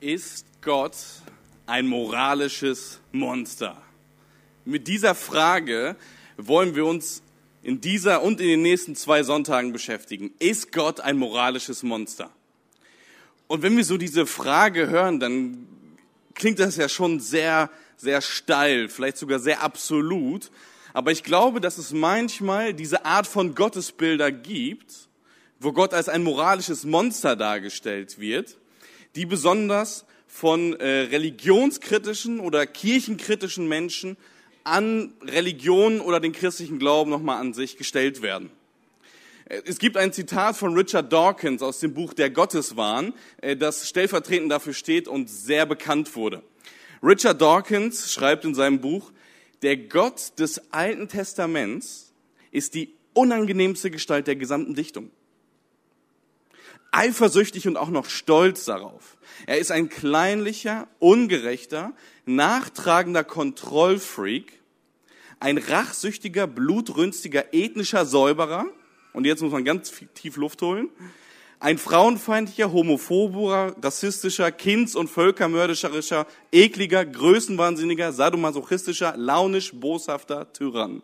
Ist 0.00 0.44
Gott 0.60 0.94
ein 1.64 1.86
moralisches 1.86 3.00
Monster? 3.12 3.80
Mit 4.66 4.88
dieser 4.88 5.14
Frage 5.14 5.96
wollen 6.36 6.74
wir 6.74 6.84
uns 6.84 7.22
in 7.62 7.80
dieser 7.80 8.22
und 8.22 8.38
in 8.42 8.46
den 8.46 8.60
nächsten 8.60 8.94
zwei 8.94 9.22
Sonntagen 9.22 9.72
beschäftigen. 9.72 10.32
Ist 10.38 10.70
Gott 10.72 11.00
ein 11.00 11.16
moralisches 11.16 11.82
Monster? 11.82 12.30
Und 13.46 13.62
wenn 13.62 13.74
wir 13.74 13.86
so 13.86 13.96
diese 13.96 14.26
Frage 14.26 14.90
hören, 14.90 15.18
dann 15.18 15.66
klingt 16.34 16.58
das 16.58 16.76
ja 16.76 16.90
schon 16.90 17.18
sehr, 17.18 17.70
sehr 17.96 18.20
steil, 18.20 18.90
vielleicht 18.90 19.16
sogar 19.16 19.38
sehr 19.38 19.62
absolut. 19.62 20.50
Aber 20.92 21.10
ich 21.10 21.22
glaube, 21.22 21.58
dass 21.62 21.78
es 21.78 21.92
manchmal 21.92 22.74
diese 22.74 23.06
Art 23.06 23.26
von 23.26 23.54
Gottesbilder 23.54 24.30
gibt, 24.30 25.08
wo 25.58 25.72
Gott 25.72 25.94
als 25.94 26.10
ein 26.10 26.22
moralisches 26.22 26.84
Monster 26.84 27.34
dargestellt 27.34 28.18
wird, 28.18 28.58
die 29.16 29.26
besonders 29.26 30.04
von 30.26 30.74
äh, 30.74 30.86
religionskritischen 30.86 32.40
oder 32.40 32.66
kirchenkritischen 32.66 33.66
Menschen 33.66 34.16
an 34.64 35.14
Religion 35.22 36.00
oder 36.00 36.20
den 36.20 36.32
christlichen 36.32 36.78
Glauben 36.78 37.10
nochmal 37.10 37.40
an 37.40 37.54
sich 37.54 37.76
gestellt 37.76 38.20
werden. 38.20 38.50
Äh, 39.46 39.62
es 39.64 39.78
gibt 39.78 39.96
ein 39.96 40.12
Zitat 40.12 40.56
von 40.56 40.74
Richard 40.74 41.12
Dawkins 41.12 41.62
aus 41.62 41.80
dem 41.80 41.94
Buch 41.94 42.12
Der 42.12 42.30
Gotteswahn, 42.30 43.14
äh, 43.38 43.56
das 43.56 43.88
stellvertretend 43.88 44.52
dafür 44.52 44.74
steht 44.74 45.08
und 45.08 45.30
sehr 45.30 45.64
bekannt 45.64 46.14
wurde. 46.14 46.42
Richard 47.02 47.40
Dawkins 47.40 48.12
schreibt 48.12 48.44
in 48.44 48.54
seinem 48.54 48.80
Buch, 48.80 49.12
der 49.62 49.76
Gott 49.76 50.38
des 50.38 50.72
Alten 50.72 51.08
Testaments 51.08 52.12
ist 52.50 52.74
die 52.74 52.92
unangenehmste 53.14 53.90
Gestalt 53.90 54.26
der 54.26 54.36
gesamten 54.36 54.74
Dichtung 54.74 55.10
eifersüchtig 56.96 57.68
und 57.68 57.76
auch 57.76 57.90
noch 57.90 58.06
stolz 58.08 58.64
darauf. 58.64 59.16
Er 59.46 59.58
ist 59.58 59.70
ein 59.70 59.88
kleinlicher, 59.88 60.88
ungerechter, 60.98 61.92
nachtragender 62.24 63.24
Kontrollfreak, 63.24 64.60
ein 65.38 65.58
rachsüchtiger, 65.58 66.46
blutrünstiger, 66.46 67.52
ethnischer 67.52 68.06
Säuberer, 68.06 68.66
und 69.12 69.24
jetzt 69.24 69.42
muss 69.42 69.52
man 69.52 69.64
ganz 69.64 69.92
tief 70.14 70.36
Luft 70.36 70.60
holen, 70.62 70.90
ein 71.58 71.78
frauenfeindlicher, 71.78 72.70
homophober, 72.72 73.74
rassistischer, 73.82 74.52
kinds- 74.52 74.94
und 74.94 75.08
völkermörderischer, 75.08 76.26
ekliger, 76.52 77.04
größenwahnsinniger, 77.04 78.12
sadomasochistischer, 78.12 79.16
launisch, 79.16 79.72
boshafter 79.72 80.52
Tyrann. 80.52 81.02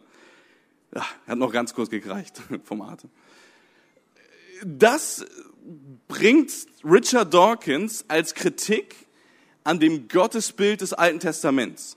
Ja, 0.95 1.07
hat 1.27 1.39
noch 1.39 1.53
ganz 1.53 1.73
kurz 1.73 1.89
gereicht 1.89 2.43
vom 2.65 2.83
Atem. 2.83 3.09
Das 4.63 5.25
bringt 6.09 6.53
Richard 6.85 7.33
Dawkins 7.33 8.05
als 8.09 8.35
Kritik 8.35 8.95
an 9.65 9.81
dem 9.81 10.09
Gottesbild 10.09 10.81
des 10.81 10.93
Alten 10.93 11.21
Testaments. 11.21 11.97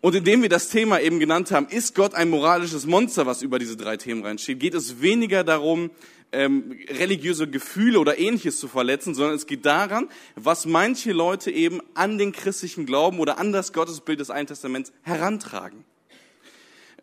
Und 0.00 0.14
indem 0.14 0.42
wir 0.42 0.50
das 0.50 0.68
Thema 0.68 1.00
eben 1.00 1.18
genannt 1.18 1.50
haben, 1.50 1.66
ist 1.68 1.94
Gott 1.94 2.14
ein 2.14 2.28
moralisches 2.28 2.84
Monster, 2.84 3.24
was 3.24 3.40
über 3.40 3.58
diese 3.58 3.76
drei 3.76 3.96
Themen 3.96 4.22
reinsteht, 4.22 4.60
geht 4.60 4.74
es 4.74 5.00
weniger 5.00 5.44
darum, 5.44 5.90
ähm, 6.30 6.76
religiöse 6.88 7.48
Gefühle 7.48 7.98
oder 7.98 8.18
ähnliches 8.18 8.58
zu 8.58 8.68
verletzen, 8.68 9.14
sondern 9.14 9.36
es 9.36 9.46
geht 9.46 9.64
daran, 9.64 10.08
was 10.34 10.66
manche 10.66 11.12
Leute 11.12 11.50
eben 11.50 11.80
an 11.94 12.18
den 12.18 12.32
christlichen 12.32 12.86
Glauben 12.86 13.18
oder 13.18 13.38
an 13.38 13.52
das 13.52 13.72
Gottesbild 13.72 14.20
des 14.20 14.30
Alten 14.30 14.48
Testaments 14.48 14.92
herantragen. 15.02 15.84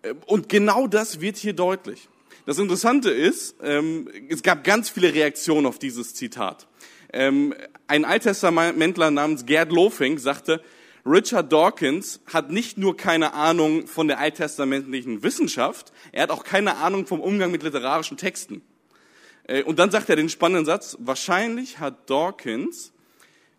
Ähm, 0.03 0.17
und 0.27 0.49
genau 0.49 0.85
das 0.85 1.21
wird 1.21 1.37
hier 1.37 1.53
deutlich. 1.53 2.07
Das 2.45 2.57
Interessante 2.57 3.11
ist, 3.11 3.55
ähm, 3.61 4.09
es 4.29 4.41
gab 4.41 4.63
ganz 4.63 4.89
viele 4.89 5.13
Reaktionen 5.13 5.67
auf 5.67 5.77
dieses 5.77 6.15
Zitat. 6.15 6.67
Ähm, 7.13 7.53
ein 7.87 8.03
Alttestamentler 8.03 9.11
namens 9.11 9.45
Gerd 9.45 9.71
Lofing 9.71 10.17
sagte, 10.17 10.63
Richard 11.05 11.51
Dawkins 11.51 12.19
hat 12.25 12.49
nicht 12.49 12.77
nur 12.77 12.97
keine 12.97 13.33
Ahnung 13.33 13.85
von 13.85 14.07
der 14.07 14.19
alttestamentlichen 14.19 15.21
Wissenschaft, 15.23 15.91
er 16.11 16.23
hat 16.23 16.31
auch 16.31 16.43
keine 16.43 16.77
Ahnung 16.77 17.05
vom 17.05 17.19
Umgang 17.19 17.51
mit 17.51 17.63
literarischen 17.63 18.17
Texten. 18.17 18.63
Äh, 19.43 19.63
und 19.63 19.77
dann 19.77 19.91
sagt 19.91 20.09
er 20.09 20.15
den 20.15 20.29
spannenden 20.29 20.65
Satz, 20.65 20.97
wahrscheinlich 20.99 21.79
hat 21.79 22.09
Dawkins 22.09 22.91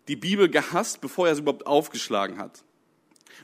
die 0.09 0.17
Bibel 0.17 0.49
gehasst, 0.49 0.99
bevor 0.99 1.29
er 1.29 1.35
sie 1.35 1.41
überhaupt 1.41 1.67
aufgeschlagen 1.67 2.37
hat. 2.37 2.63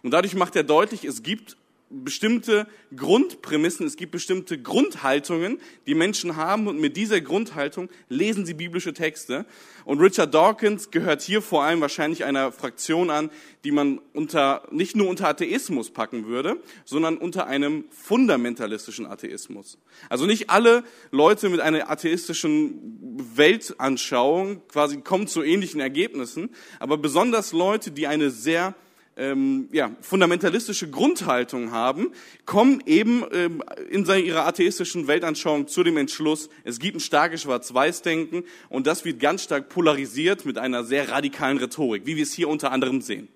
Und 0.03 0.12
dadurch 0.12 0.36
macht 0.36 0.56
er 0.58 0.63
deutlich, 0.63 1.06
es 1.06 1.24
gibt 1.24 1.56
bestimmte 1.89 2.67
Grundprämissen, 2.95 3.85
es 3.85 3.95
gibt 3.95 4.11
bestimmte 4.11 4.61
Grundhaltungen, 4.61 5.59
die 5.88 5.95
Menschen 5.95 6.35
haben 6.35 6.67
und 6.67 6.79
mit 6.79 6.95
dieser 6.95 7.19
Grundhaltung 7.22 7.89
lesen 8.09 8.45
sie 8.45 8.53
biblische 8.53 8.94
Texte. 8.94 9.45
Und 9.85 10.00
Richard 10.00 10.33
Dawkins 10.33 10.91
gehört 10.91 11.22
hier 11.22 11.41
vor 11.41 11.63
allem 11.63 11.81
wahrscheinlich 11.81 12.23
einer 12.25 12.51
Fraktion 12.51 13.09
an, 13.09 13.31
die 13.63 13.72
man 13.72 14.00
unter, 14.13 14.67
nicht 14.72 14.95
nur 14.95 15.07
unter 15.07 15.27
Atheismus 15.27 15.89
packen 15.89 16.27
würde, 16.27 16.61
sondern 16.85 17.17
unter 17.17 17.47
einem 17.47 17.85
fundamentalistischen 17.89 19.07
Atheismus. 19.07 19.79
Also 20.09 20.25
nicht 20.25 20.50
alle 20.50 20.83
Leute 21.11 21.50
mit 21.50 21.59
einer 21.59 21.89
atheistischen 21.89 23.00
Weltanschauung 23.35 24.61
quasi 24.67 25.01
kommen 25.01 25.27
zu 25.27 25.41
ähnlichen 25.41 25.81
Ergebnissen, 25.81 26.50
aber 26.79 26.97
besonders 26.97 27.51
Leute, 27.51 27.91
die 27.91 28.06
eine 28.06 28.29
sehr 28.29 28.75
ähm, 29.19 29.69
ja, 29.72 29.91
fundamentalistische 30.02 30.90
Grundhaltung 30.90 31.72
haben, 31.72 32.13
kommen 32.46 32.81
eben 32.85 33.24
ähm, 33.31 33.62
in 33.90 34.06
ihrer 34.06 34.47
atheistischen 34.47 35.07
Weltanschauung 35.07 35.68
zu 35.68 35.84
dem 35.84 35.97
Entschluss, 35.97 36.50
es 36.63 36.80
gibt 36.80 36.97
ein 36.97 37.02
starkes 37.02 37.44
Schwarz-Weiß-Denken 37.44 38.44
und 38.69 38.88
das 38.88 39.06
wird 39.06 39.19
ganz 39.19 39.44
stark 39.44 39.69
polarisiert 39.69 40.46
mit 40.46 40.57
einer 40.57 40.84
sehr 40.84 41.09
radikalen 41.09 41.57
Rhetorik, 41.57 42.06
wie 42.06 42.16
wir 42.16 42.24
es 42.24 42.34
hier 42.34 42.47
unter 42.47 42.72
anderem 42.72 43.02
sehen. 43.02 43.28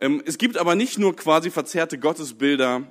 Ähm, 0.00 0.22
es 0.24 0.38
gibt 0.38 0.56
aber 0.56 0.74
nicht 0.74 0.98
nur 0.98 1.14
quasi 1.16 1.50
verzerrte 1.50 1.98
Gottesbilder, 1.98 2.90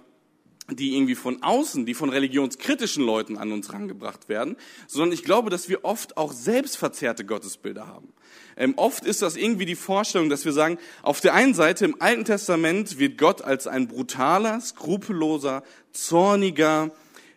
die 0.69 0.95
irgendwie 0.95 1.15
von 1.15 1.41
außen, 1.43 1.85
die 1.85 1.93
von 1.93 2.09
religionskritischen 2.09 3.03
Leuten 3.03 3.37
an 3.37 3.51
uns 3.51 3.73
rangebracht 3.73 4.29
werden, 4.29 4.55
sondern 4.87 5.11
ich 5.11 5.23
glaube, 5.23 5.49
dass 5.49 5.69
wir 5.69 5.83
oft 5.83 6.17
auch 6.17 6.31
selbst 6.31 6.77
verzerrte 6.77 7.25
Gottesbilder 7.25 7.87
haben. 7.87 8.13
Ähm, 8.55 8.73
oft 8.77 9.05
ist 9.05 9.21
das 9.21 9.35
irgendwie 9.35 9.65
die 9.65 9.75
Vorstellung, 9.75 10.29
dass 10.29 10.45
wir 10.45 10.53
sagen, 10.53 10.77
auf 11.01 11.19
der 11.19 11.33
einen 11.33 11.53
Seite 11.53 11.85
im 11.85 11.95
Alten 11.99 12.25
Testament 12.25 12.99
wird 12.99 13.17
Gott 13.17 13.41
als 13.41 13.67
ein 13.67 13.87
brutaler, 13.87 14.61
skrupelloser, 14.61 15.63
zorniger, 15.91 16.91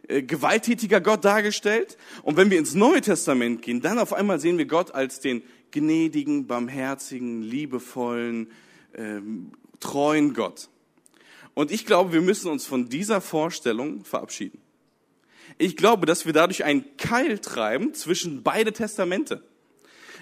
äh, 0.08 0.22
gewalttätiger 0.22 1.00
Gott 1.00 1.24
dargestellt. 1.24 1.96
Und 2.22 2.36
wenn 2.36 2.50
wir 2.50 2.58
ins 2.58 2.74
Neue 2.74 3.00
Testament 3.00 3.62
gehen, 3.62 3.80
dann 3.80 3.98
auf 3.98 4.12
einmal 4.12 4.38
sehen 4.38 4.58
wir 4.58 4.66
Gott 4.66 4.94
als 4.94 5.20
den 5.20 5.42
gnädigen, 5.70 6.46
barmherzigen, 6.46 7.42
liebevollen, 7.42 8.48
ähm, 8.96 9.52
treuen 9.80 10.34
Gott. 10.34 10.68
Und 11.54 11.70
ich 11.70 11.86
glaube, 11.86 12.12
wir 12.12 12.20
müssen 12.20 12.50
uns 12.50 12.66
von 12.66 12.88
dieser 12.88 13.20
Vorstellung 13.20 14.04
verabschieden. 14.04 14.60
Ich 15.56 15.76
glaube, 15.76 16.06
dass 16.06 16.26
wir 16.26 16.32
dadurch 16.32 16.64
einen 16.64 16.96
Keil 16.96 17.38
treiben 17.38 17.94
zwischen 17.94 18.42
beide 18.42 18.72
Testamente. 18.72 19.42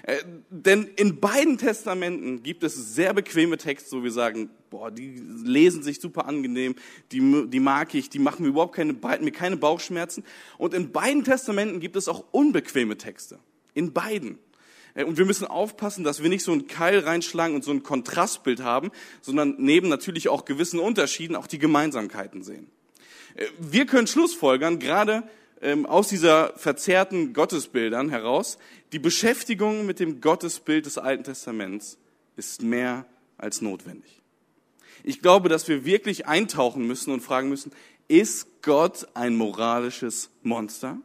Äh, 0.03 0.21
denn 0.49 0.89
in 0.95 1.19
beiden 1.19 1.57
Testamenten 1.57 2.43
gibt 2.43 2.63
es 2.63 2.93
sehr 2.93 3.13
bequeme 3.13 3.57
Texte, 3.57 3.97
wo 3.97 4.03
wir 4.03 4.11
sagen, 4.11 4.49
boah, 4.69 4.91
die 4.91 5.21
lesen 5.43 5.81
sich 5.81 6.01
super 6.01 6.25
angenehm, 6.25 6.75
die, 7.11 7.47
die 7.47 7.59
mag 7.61 7.95
ich, 7.95 8.09
die 8.09 8.19
machen 8.19 8.43
mir 8.43 8.49
überhaupt 8.49 8.75
keine, 8.75 8.93
mir 8.93 9.31
keine 9.31 9.55
Bauchschmerzen. 9.55 10.25
Und 10.57 10.73
in 10.73 10.91
beiden 10.91 11.23
Testamenten 11.23 11.79
gibt 11.79 11.95
es 11.95 12.09
auch 12.09 12.25
unbequeme 12.31 12.97
Texte. 12.97 13.39
In 13.73 13.93
beiden. 13.93 14.39
Äh, 14.95 15.03
und 15.03 15.17
wir 15.17 15.25
müssen 15.25 15.45
aufpassen, 15.45 16.03
dass 16.03 16.21
wir 16.21 16.29
nicht 16.29 16.43
so 16.43 16.51
einen 16.51 16.67
Keil 16.67 16.99
reinschlagen 16.99 17.55
und 17.55 17.63
so 17.63 17.71
ein 17.71 17.83
Kontrastbild 17.83 18.61
haben, 18.61 18.91
sondern 19.21 19.55
neben 19.57 19.89
natürlich 19.89 20.29
auch 20.29 20.45
gewissen 20.45 20.79
Unterschieden 20.79 21.35
auch 21.35 21.47
die 21.47 21.59
Gemeinsamkeiten 21.59 22.43
sehen. 22.43 22.69
Äh, 23.35 23.45
wir 23.59 23.85
können 23.85 24.07
Schlussfolgern, 24.07 24.79
gerade 24.79 25.23
ähm, 25.61 25.85
aus 25.85 26.09
dieser 26.09 26.53
verzerrten 26.57 27.33
Gottesbildern 27.33 28.09
heraus, 28.09 28.57
die 28.91 28.99
Beschäftigung 28.99 29.85
mit 29.85 29.99
dem 29.99 30.21
Gottesbild 30.21 30.85
des 30.85 30.97
Alten 30.97 31.23
Testaments 31.23 31.97
ist 32.35 32.61
mehr 32.61 33.05
als 33.37 33.61
notwendig. 33.61 34.21
Ich 35.03 35.21
glaube, 35.21 35.49
dass 35.49 35.67
wir 35.67 35.85
wirklich 35.85 36.27
eintauchen 36.27 36.85
müssen 36.85 37.11
und 37.11 37.21
fragen 37.21 37.49
müssen, 37.49 37.71
ist 38.07 38.61
Gott 38.61 39.07
ein 39.13 39.35
moralisches 39.35 40.29
Monster? 40.43 40.97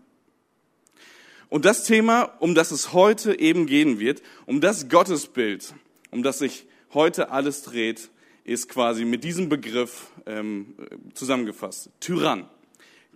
Und 1.50 1.65
das 1.65 1.85
Thema, 1.85 2.25
um 2.41 2.55
das 2.55 2.71
es 2.71 2.93
heute 2.93 3.39
eben 3.39 3.67
gehen 3.67 3.99
wird, 3.99 4.23
um 4.47 4.61
das 4.61 4.89
Gottesbild, 4.89 5.75
um 6.11 6.23
das 6.23 6.39
sich 6.39 6.67
heute 6.93 7.31
alles 7.31 7.62
dreht, 7.62 8.11
ist 8.45 8.69
quasi 8.69 9.05
mit 9.05 9.25
diesem 9.25 9.49
Begriff 9.49 10.09
ähm, 10.27 10.75
zusammengefasst. 11.15 11.91
Tyrann. 12.00 12.49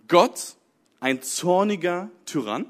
Gott 0.07 0.55
ein 0.99 1.21
zorniger 1.21 2.09
Tyrann. 2.25 2.65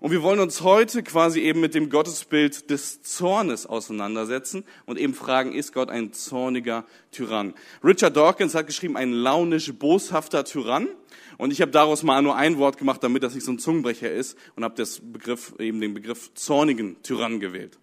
Und 0.00 0.12
wir 0.12 0.22
wollen 0.22 0.38
uns 0.38 0.60
heute 0.60 1.02
quasi 1.02 1.40
eben 1.40 1.60
mit 1.60 1.74
dem 1.74 1.90
Gottesbild 1.90 2.70
des 2.70 3.02
Zornes 3.02 3.66
auseinandersetzen 3.66 4.64
und 4.86 4.98
eben 4.98 5.12
fragen, 5.12 5.52
ist 5.52 5.72
Gott 5.72 5.90
ein 5.90 6.12
zorniger 6.12 6.84
Tyrann? 7.10 7.54
Richard 7.82 8.16
Dawkins 8.16 8.54
hat 8.54 8.68
geschrieben, 8.68 8.96
ein 8.96 9.12
launisch 9.12 9.72
boshafter 9.74 10.44
Tyrann. 10.44 10.88
Und 11.36 11.52
ich 11.52 11.60
habe 11.60 11.72
daraus 11.72 12.02
mal 12.02 12.22
nur 12.22 12.36
ein 12.36 12.58
Wort 12.58 12.78
gemacht, 12.78 13.02
damit 13.02 13.22
das 13.22 13.34
nicht 13.34 13.44
so 13.44 13.52
ein 13.52 13.58
Zungenbrecher 13.58 14.10
ist 14.10 14.36
und 14.54 14.64
habe 14.64 14.74
das 14.76 15.00
Begriff, 15.00 15.54
eben 15.58 15.80
den 15.80 15.94
Begriff 15.94 16.32
zornigen 16.34 17.02
Tyrann 17.02 17.40
gewählt. 17.40 17.78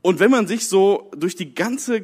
Und 0.00 0.20
wenn 0.20 0.30
man 0.30 0.46
sich 0.46 0.68
so 0.68 1.10
durch 1.16 1.36
die 1.36 1.54
ganze 1.54 2.02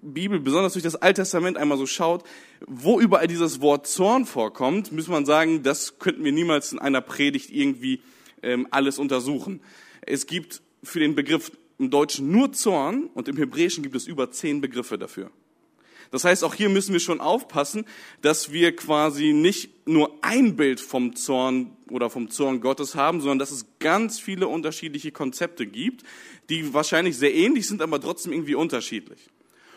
Bibel, 0.00 0.40
besonders 0.40 0.72
durch 0.72 0.82
das 0.82 0.96
Alte 0.96 1.22
Testament 1.22 1.56
einmal 1.56 1.78
so 1.78 1.86
schaut, 1.86 2.24
wo 2.66 3.00
überall 3.00 3.28
dieses 3.28 3.60
Wort 3.60 3.86
Zorn 3.86 4.26
vorkommt, 4.26 4.90
muss 4.90 5.06
man 5.06 5.24
sagen, 5.24 5.62
das 5.62 5.98
könnten 6.00 6.24
wir 6.24 6.32
niemals 6.32 6.72
in 6.72 6.80
einer 6.80 7.00
Predigt 7.00 7.50
irgendwie 7.50 8.00
alles 8.70 8.98
untersuchen. 8.98 9.60
Es 10.02 10.26
gibt 10.26 10.62
für 10.82 10.98
den 10.98 11.14
Begriff 11.14 11.52
im 11.78 11.90
Deutschen 11.90 12.30
nur 12.30 12.52
Zorn 12.52 13.10
und 13.14 13.28
im 13.28 13.36
Hebräischen 13.36 13.82
gibt 13.82 13.96
es 13.96 14.06
über 14.06 14.30
zehn 14.30 14.60
Begriffe 14.60 14.98
dafür. 14.98 15.30
Das 16.12 16.24
heißt, 16.24 16.44
auch 16.44 16.54
hier 16.54 16.68
müssen 16.68 16.92
wir 16.92 17.00
schon 17.00 17.20
aufpassen, 17.20 17.86
dass 18.20 18.52
wir 18.52 18.76
quasi 18.76 19.32
nicht 19.32 19.88
nur 19.88 20.18
ein 20.20 20.56
Bild 20.56 20.78
vom 20.78 21.16
Zorn 21.16 21.74
oder 21.90 22.10
vom 22.10 22.28
Zorn 22.28 22.60
Gottes 22.60 22.94
haben, 22.94 23.20
sondern 23.20 23.38
dass 23.38 23.50
es 23.50 23.64
ganz 23.78 24.20
viele 24.20 24.46
unterschiedliche 24.46 25.10
Konzepte 25.10 25.66
gibt, 25.66 26.04
die 26.50 26.74
wahrscheinlich 26.74 27.16
sehr 27.16 27.34
ähnlich 27.34 27.66
sind, 27.66 27.80
aber 27.80 27.98
trotzdem 27.98 28.32
irgendwie 28.32 28.54
unterschiedlich. 28.54 29.30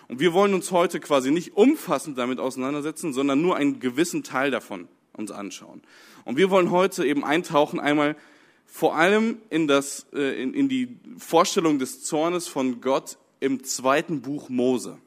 Und 0.09 0.19
wir 0.19 0.33
wollen 0.33 0.53
uns 0.53 0.71
heute 0.71 0.99
quasi 0.99 1.31
nicht 1.31 1.55
umfassend 1.55 2.17
damit 2.17 2.39
auseinandersetzen, 2.39 3.13
sondern 3.13 3.41
nur 3.41 3.55
einen 3.55 3.79
gewissen 3.79 4.21
Teil 4.23 4.51
davon 4.51 4.89
uns 5.13 5.31
anschauen. 5.31 5.81
Und 6.25 6.35
wir 6.35 6.49
wollen 6.49 6.69
heute 6.69 7.05
eben 7.05 7.23
eintauchen 7.23 7.79
einmal 7.79 8.17
vor 8.65 8.95
allem 8.95 9.37
in, 9.49 9.67
das, 9.67 10.05
äh, 10.13 10.41
in, 10.41 10.53
in 10.53 10.69
die 10.69 10.97
Vorstellung 11.17 11.79
des 11.79 12.03
Zornes 12.03 12.47
von 12.47 12.81
Gott 12.81 13.17
im 13.39 13.63
zweiten 13.63 14.21
Buch 14.21 14.49
Mose. 14.49 14.97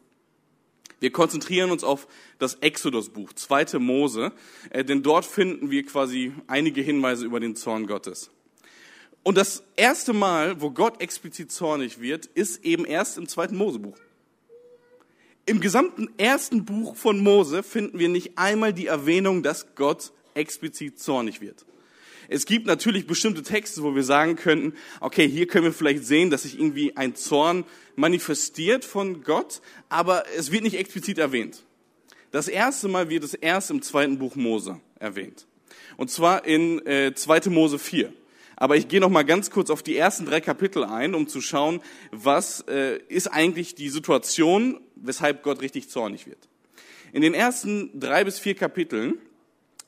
Wir 1.01 1.13
konzentrieren 1.13 1.71
uns 1.71 1.85
auf 1.85 2.09
das 2.39 2.55
Exodus-Buch, 2.57 3.33
zweite 3.35 3.79
Mose, 3.79 4.33
äh, 4.71 4.85
denn 4.85 5.03
dort 5.03 5.25
finden 5.25 5.71
wir 5.71 5.85
quasi 5.85 6.33
einige 6.47 6.81
Hinweise 6.81 7.25
über 7.25 7.41
den 7.41 7.57
Zorn 7.57 7.87
Gottes. 7.87 8.31
Und 9.23 9.37
das 9.37 9.63
erste 9.77 10.13
Mal, 10.13 10.61
wo 10.61 10.71
Gott 10.71 11.01
explizit 11.01 11.53
zornig 11.53 12.01
wird, 12.01 12.27
ist 12.27 12.65
eben 12.65 12.85
erst 12.85 13.19
im 13.19 13.29
zweiten 13.29 13.57
Mosebuch. 13.57 13.97
Im 15.45 15.61
gesamten 15.61 16.09
ersten 16.19 16.65
Buch 16.65 16.97
von 16.97 17.23
Mose 17.23 17.63
finden 17.63 17.99
wir 17.99 18.09
nicht 18.09 18.39
einmal 18.39 18.73
die 18.73 18.87
Erwähnung, 18.87 19.43
dass 19.43 19.75
Gott 19.75 20.13
explizit 20.35 20.99
zornig 20.99 21.41
wird. 21.41 21.65
Es 22.31 22.45
gibt 22.45 22.67
natürlich 22.67 23.07
bestimmte 23.07 23.43
Texte, 23.43 23.83
wo 23.83 23.95
wir 23.95 24.05
sagen 24.05 24.37
könnten, 24.37 24.75
okay, 25.01 25.27
hier 25.27 25.47
können 25.47 25.65
wir 25.65 25.73
vielleicht 25.73 26.05
sehen, 26.05 26.29
dass 26.29 26.43
sich 26.43 26.59
irgendwie 26.59 26.95
ein 26.95 27.15
Zorn 27.15 27.65
manifestiert 27.97 28.85
von 28.85 29.23
Gott, 29.23 29.63
aber 29.89 30.25
es 30.37 30.53
wird 30.53 30.63
nicht 30.63 30.77
explizit 30.77 31.17
erwähnt. 31.17 31.65
Das 32.31 32.47
erste 32.47 32.89
Mal 32.89 33.09
wird 33.09 33.25
es 33.25 33.33
erst 33.33 33.71
im 33.71 33.81
zweiten 33.81 34.19
Buch 34.19 34.37
Mose 34.37 34.79
erwähnt. 34.99 35.47
Und 35.97 36.11
zwar 36.11 36.45
in 36.45 36.87
äh, 36.87 37.15
2. 37.15 37.49
Mose 37.49 37.79
4. 37.79 38.13
Aber 38.57 38.77
ich 38.77 38.89
gehe 38.89 39.01
noch 39.01 39.09
mal 39.09 39.25
ganz 39.25 39.51
kurz 39.51 39.71
auf 39.71 39.83
die 39.83 39.97
ersten 39.97 40.27
drei 40.27 40.41
Kapitel 40.41 40.85
ein, 40.85 41.15
um 41.15 41.29
zu 41.29 41.41
schauen, 41.41 41.81
was 42.11 42.61
äh, 42.69 42.99
ist 43.09 43.29
eigentlich 43.29 43.75
die 43.75 43.89
Situation, 43.89 44.81
weshalb 44.97 45.43
Gott 45.43 45.63
richtig 45.63 45.89
zornig 45.89 46.27
wird. 46.27 46.49
In 47.13 47.23
den 47.23 47.33
ersten 47.35 47.99
drei 47.99 48.25
bis 48.25 48.39
vier 48.39 48.55
Kapiteln 48.55 49.15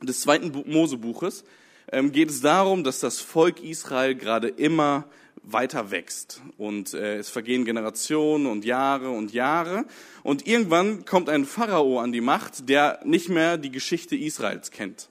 des 0.03 0.23
zweiten 0.23 0.53
Mosebuches 0.71 1.45
geht 1.91 2.31
es 2.31 2.41
darum, 2.41 2.85
dass 2.85 3.01
das 3.01 3.21
Volk 3.21 3.63
Israel 3.63 4.15
gerade 4.15 4.49
immer 4.49 5.07
weiter 5.43 5.91
wächst 5.91 6.43
und 6.59 6.95
äh, 6.95 7.17
es 7.17 7.29
vergehen 7.29 7.65
Generationen 7.65 8.47
und 8.47 8.65
Jahre 8.65 9.11
und 9.11 9.33
Jahre 9.33 9.85
und 10.23 10.47
irgendwann 10.47 11.05
kommt 11.05 11.29
ein 11.29 11.45
Pharao 11.45 11.99
an 11.99 12.13
die 12.13 12.21
Macht, 12.21 12.69
der 12.69 13.01
nicht 13.05 13.29
mehr 13.29 13.57
die 13.57 13.71
Geschichte 13.71 14.17
Israels 14.17 14.71
kennt. 14.71 15.09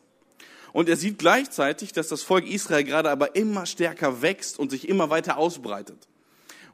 Und 0.71 0.87
er 0.87 0.97
sieht 0.97 1.17
gleichzeitig, 1.17 1.93
dass 1.93 2.09
das 2.09 2.21
Volk 2.21 2.47
Israel 2.47 2.83
gerade 2.83 3.09
aber 3.09 3.35
immer 3.35 3.65
stärker 3.65 4.21
wächst 4.21 4.59
und 4.59 4.69
sich 4.69 4.87
immer 4.87 5.09
weiter 5.09 5.37
ausbreitet. 5.37 6.07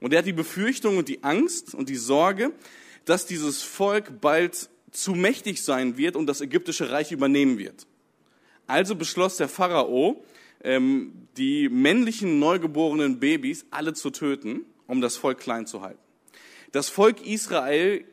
Und 0.02 0.12
er 0.12 0.20
hat 0.20 0.26
die 0.26 0.34
Befürchtung 0.34 0.98
und 0.98 1.08
die 1.08 1.24
Angst 1.24 1.74
und 1.74 1.88
die 1.88 1.96
Sorge, 1.96 2.52
dass 3.06 3.26
dieses 3.26 3.64
Volk 3.64 4.20
bald 4.20 4.70
zu 4.92 5.14
mächtig 5.14 5.64
sein 5.64 5.98
wird 5.98 6.16
und 6.16 6.28
das 6.28 6.42
ägyptische 6.42 6.92
Reich 6.92 7.12
übernehmen 7.12 7.58
wird. 7.58 7.88
Also 8.68 8.96
beschloss 8.96 9.38
der 9.38 9.48
Pharao, 9.48 10.24
ähm, 10.64 11.28
die 11.38 11.70
männlichen 11.70 12.40
neugeborenen 12.40 13.20
Babys 13.20 13.66
alle 13.72 13.94
zu 13.94 14.10
töten, 14.10 14.66
um 14.88 15.02
das 15.02 15.16
Volk 15.18 15.40
klein 15.40 15.68
zu 15.68 15.82
halten. 15.82 16.00
Das 16.72 16.90
Volk 16.90 17.26
Israel 17.26 18.04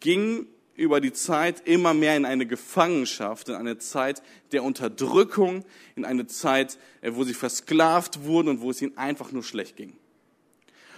ging 0.00 0.46
über 0.74 1.00
die 1.00 1.12
Zeit 1.12 1.66
immer 1.66 1.92
mehr 1.92 2.16
in 2.16 2.24
eine 2.24 2.46
Gefangenschaft, 2.46 3.48
in 3.48 3.56
eine 3.56 3.78
Zeit 3.78 4.22
der 4.52 4.62
Unterdrückung, 4.62 5.64
in 5.96 6.04
eine 6.04 6.26
Zeit, 6.26 6.78
äh, 7.00 7.12
wo 7.14 7.24
sie 7.24 7.34
versklavt 7.34 8.24
wurden 8.24 8.48
und 8.48 8.60
wo 8.60 8.70
es 8.70 8.80
ihnen 8.80 8.96
einfach 8.96 9.32
nur 9.32 9.42
schlecht 9.42 9.76
ging. 9.76 9.94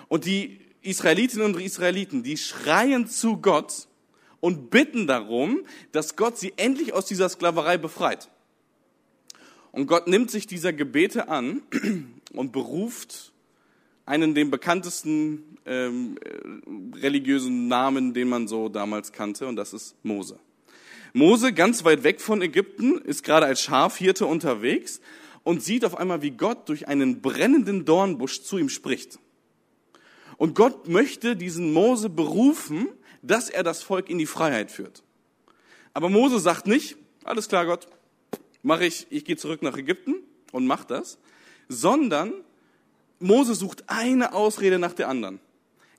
Und 0.09 0.27
die 0.27 0.61
Israelitinnen 0.83 1.55
und 1.55 1.61
Israeliten, 1.61 2.23
die 2.23 2.37
schreien 2.37 3.07
zu 3.07 3.39
Gott 3.39 3.89
und 4.41 4.71
bitten 4.71 5.07
darum, 5.07 5.61
dass 5.93 6.17
Gott 6.17 6.39
sie 6.39 6.53
endlich 6.57 6.93
aus 6.93 7.07
dieser 7.07 7.29
Sklaverei 7.29 7.79
befreit. 7.79 8.29
Und 9.73 9.87
Gott 9.87 10.09
nimmt 10.09 10.31
sich 10.31 10.47
dieser 10.47 10.73
Gebete 10.73 11.29
an 11.29 11.63
und 12.33 12.53
beruft 12.53 13.33
einen 14.07 14.35
den 14.35 14.51
bekanntesten 14.51 15.59
ähm, 15.67 16.19
äh, 16.25 16.99
religiösen 16.99 17.69
Namen, 17.69 18.13
den 18.13 18.29
man 18.29 18.49
so 18.49 18.69
damals 18.69 19.13
kannte, 19.13 19.47
und 19.47 19.57
das 19.57 19.73
ist 19.73 19.95
Mose. 20.03 20.39
Mose, 21.13 21.53
ganz 21.53 21.85
weit 21.85 22.03
weg 22.03 22.21
von 22.21 22.43
Ägypten, 22.43 22.99
ist 22.99 23.25
gerade 23.25 23.47
als 23.47 23.61
Schafhirte 23.63 24.27
unterwegs 24.27 25.01
und 25.43 25.63
sieht 25.63 25.85
auf 25.85 25.97
einmal, 25.97 26.23
wie 26.23 26.31
Gott 26.31 26.69
durch 26.69 26.89
einen 26.89 27.21
brennenden 27.21 27.85
Dornbusch 27.85 28.43
zu 28.43 28.59
ihm 28.59 28.69
spricht. 28.69 29.19
Und 30.37 30.55
Gott 30.55 30.89
möchte 30.89 31.37
diesen 31.37 31.73
Mose 31.73 32.09
berufen, 32.09 32.89
dass 33.23 33.51
er 33.51 33.63
das 33.63 33.83
Volk 33.83 34.09
in 34.09 34.19
die 34.19 34.27
Freiheit 34.27 34.71
führt. 34.71 35.03
Aber 35.93 36.09
Mose 36.09 36.39
sagt 36.39 36.67
nicht, 36.67 36.97
alles 37.25 37.49
klar, 37.49 37.67
Gott, 37.67 37.89
mache 38.63 38.87
ich, 38.87 39.07
ich 39.11 39.25
gehe 39.25 39.37
zurück 39.37 39.63
nach 39.63 39.77
Ägypten 39.77 40.17
und 40.53 40.67
mach 40.67 40.85
das, 40.85 41.19
sondern 41.69 42.33
Mose 43.19 43.55
sucht 43.55 43.85
eine 43.87 44.33
Ausrede 44.33 44.79
nach 44.79 44.93
der 44.93 45.09
anderen. 45.09 45.41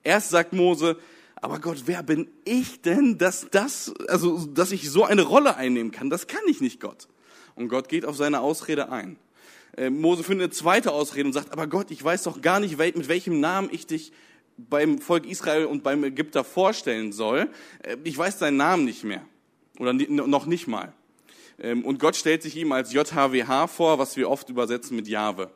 Erst 0.04 0.30
sagt 0.30 0.54
Mose, 0.54 0.98
aber 1.36 1.60
Gott, 1.60 1.84
wer 1.86 2.04
bin 2.04 2.28
ich 2.46 2.82
denn, 2.82 3.18
dass 3.18 3.48
das, 3.50 3.94
also, 4.08 4.46
dass 4.46 4.72
ich 4.72 4.90
so 4.90 5.04
eine 5.04 5.24
Rolle 5.24 5.56
einnehmen 5.56 5.92
kann? 5.92 6.10
Das 6.10 6.28
kann 6.28 6.42
ich 6.48 6.62
nicht, 6.62 6.80
Gott. 6.80 7.08
Und 7.56 7.68
Gott 7.68 7.90
geht 7.90 8.06
auf 8.06 8.16
seine 8.16 8.42
Ausrede 8.42 8.92
ein. 8.92 9.18
Äh, 9.78 9.90
Mose 9.90 10.24
findet 10.24 10.46
eine 10.46 10.54
zweite 10.54 10.92
Ausrede 10.92 11.26
und 11.26 11.34
sagt, 11.34 11.52
aber 11.52 11.68
Gott, 11.68 11.92
ich 11.92 12.04
weiß 12.04 12.24
doch 12.24 12.42
gar 12.42 12.60
nicht, 12.60 12.78
mit 12.78 13.08
welchem 13.08 13.40
Namen 13.40 13.70
ich 13.72 13.88
dich 13.88 14.12
beim 14.58 15.00
Volk 15.00 15.26
Israel 15.26 15.66
und 15.66 15.84
beim 15.84 16.04
Ägypter 16.04 16.44
vorstellen 16.44 17.12
soll. 17.12 17.50
Äh, 17.84 17.98
ich 18.04 18.18
weiß 18.18 18.38
deinen 18.38 18.58
Namen 18.58 18.86
nicht 18.86 19.04
mehr. 19.04 19.26
Oder 19.80 19.94
noch 19.94 20.46
nicht 20.46 20.68
mal. 20.68 20.94
Ähm, 21.62 21.86
und 21.86 22.00
Gott 22.00 22.16
stellt 22.16 22.42
sich 22.42 22.58
ihm 22.58 22.72
als 22.72 22.92
JHWH 22.92 23.68
vor, 23.68 24.00
was 24.00 24.18
wir 24.18 24.30
oft 24.30 24.50
übersetzen 24.50 24.96
mit 24.96 25.08
Jahwe. 25.08 25.52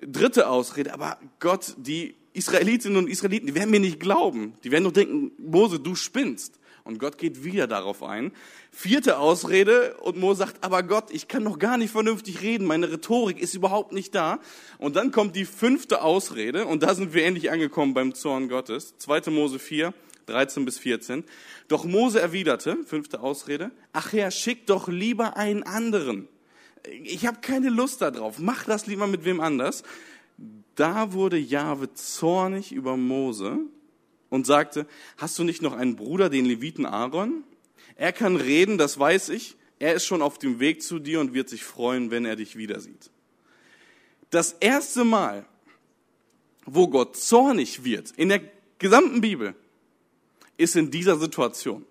Dritte 0.00 0.48
Ausrede, 0.48 0.92
aber 0.92 1.18
Gott, 1.40 1.74
die 1.76 2.14
Israelitinnen 2.32 2.98
und 2.98 3.08
Israeliten, 3.08 3.46
die 3.46 3.54
werden 3.54 3.70
mir 3.70 3.80
nicht 3.80 4.00
glauben. 4.00 4.54
Die 4.64 4.70
werden 4.70 4.84
nur 4.84 4.92
denken, 4.92 5.32
Mose, 5.38 5.78
du 5.78 5.94
spinnst. 5.94 6.58
Und 6.82 6.98
Gott 6.98 7.16
geht 7.16 7.44
wieder 7.44 7.66
darauf 7.66 8.02
ein. 8.02 8.32
Vierte 8.70 9.18
Ausrede 9.18 9.96
und 10.02 10.18
Mose 10.18 10.40
sagt, 10.40 10.62
aber 10.62 10.82
Gott, 10.82 11.10
ich 11.10 11.28
kann 11.28 11.42
noch 11.42 11.58
gar 11.58 11.78
nicht 11.78 11.90
vernünftig 11.90 12.42
reden, 12.42 12.66
meine 12.66 12.92
Rhetorik 12.92 13.40
ist 13.40 13.54
überhaupt 13.54 13.92
nicht 13.92 14.14
da. 14.14 14.38
Und 14.76 14.94
dann 14.94 15.10
kommt 15.10 15.34
die 15.34 15.46
fünfte 15.46 16.02
Ausrede 16.02 16.66
und 16.66 16.82
da 16.82 16.94
sind 16.94 17.14
wir 17.14 17.24
endlich 17.24 17.50
angekommen 17.50 17.94
beim 17.94 18.14
Zorn 18.14 18.50
Gottes. 18.50 18.98
2. 18.98 19.30
Mose 19.30 19.58
4, 19.58 19.94
13 20.26 20.64
bis 20.64 20.78
14. 20.78 21.24
Doch 21.68 21.84
Mose 21.84 22.20
erwiderte, 22.20 22.78
fünfte 22.84 23.20
Ausrede, 23.20 23.70
ach 23.92 24.12
Herr, 24.12 24.30
schick 24.30 24.66
doch 24.66 24.88
lieber 24.88 25.36
einen 25.36 25.62
anderen. 25.62 26.28
Ich 27.02 27.26
habe 27.26 27.38
keine 27.40 27.70
Lust 27.70 28.02
darauf, 28.02 28.38
mach 28.38 28.64
das 28.64 28.86
lieber 28.86 29.06
mit 29.06 29.24
wem 29.24 29.40
anders. 29.40 29.82
Da 30.74 31.12
wurde 31.12 31.38
Jahwe 31.38 31.94
zornig 31.94 32.72
über 32.72 32.96
Mose 32.96 33.58
und 34.28 34.46
sagte, 34.46 34.86
hast 35.16 35.38
du 35.38 35.44
nicht 35.44 35.62
noch 35.62 35.72
einen 35.72 35.96
Bruder, 35.96 36.28
den 36.28 36.44
Leviten 36.44 36.86
Aaron? 36.86 37.44
Er 37.96 38.12
kann 38.12 38.36
reden, 38.36 38.78
das 38.78 38.98
weiß 38.98 39.28
ich. 39.30 39.56
Er 39.78 39.94
ist 39.94 40.04
schon 40.04 40.22
auf 40.22 40.38
dem 40.38 40.60
Weg 40.60 40.82
zu 40.82 40.98
dir 40.98 41.20
und 41.20 41.34
wird 41.34 41.48
sich 41.48 41.64
freuen, 41.64 42.10
wenn 42.10 42.24
er 42.24 42.36
dich 42.36 42.56
wieder 42.56 42.80
sieht. 42.80 43.10
Das 44.30 44.52
erste 44.58 45.04
Mal, 45.04 45.44
wo 46.66 46.88
Gott 46.88 47.16
zornig 47.16 47.84
wird 47.84 48.10
in 48.12 48.30
der 48.30 48.40
gesamten 48.78 49.20
Bibel, 49.20 49.54
ist 50.56 50.76
in 50.76 50.90
dieser 50.90 51.16
Situation. 51.16 51.84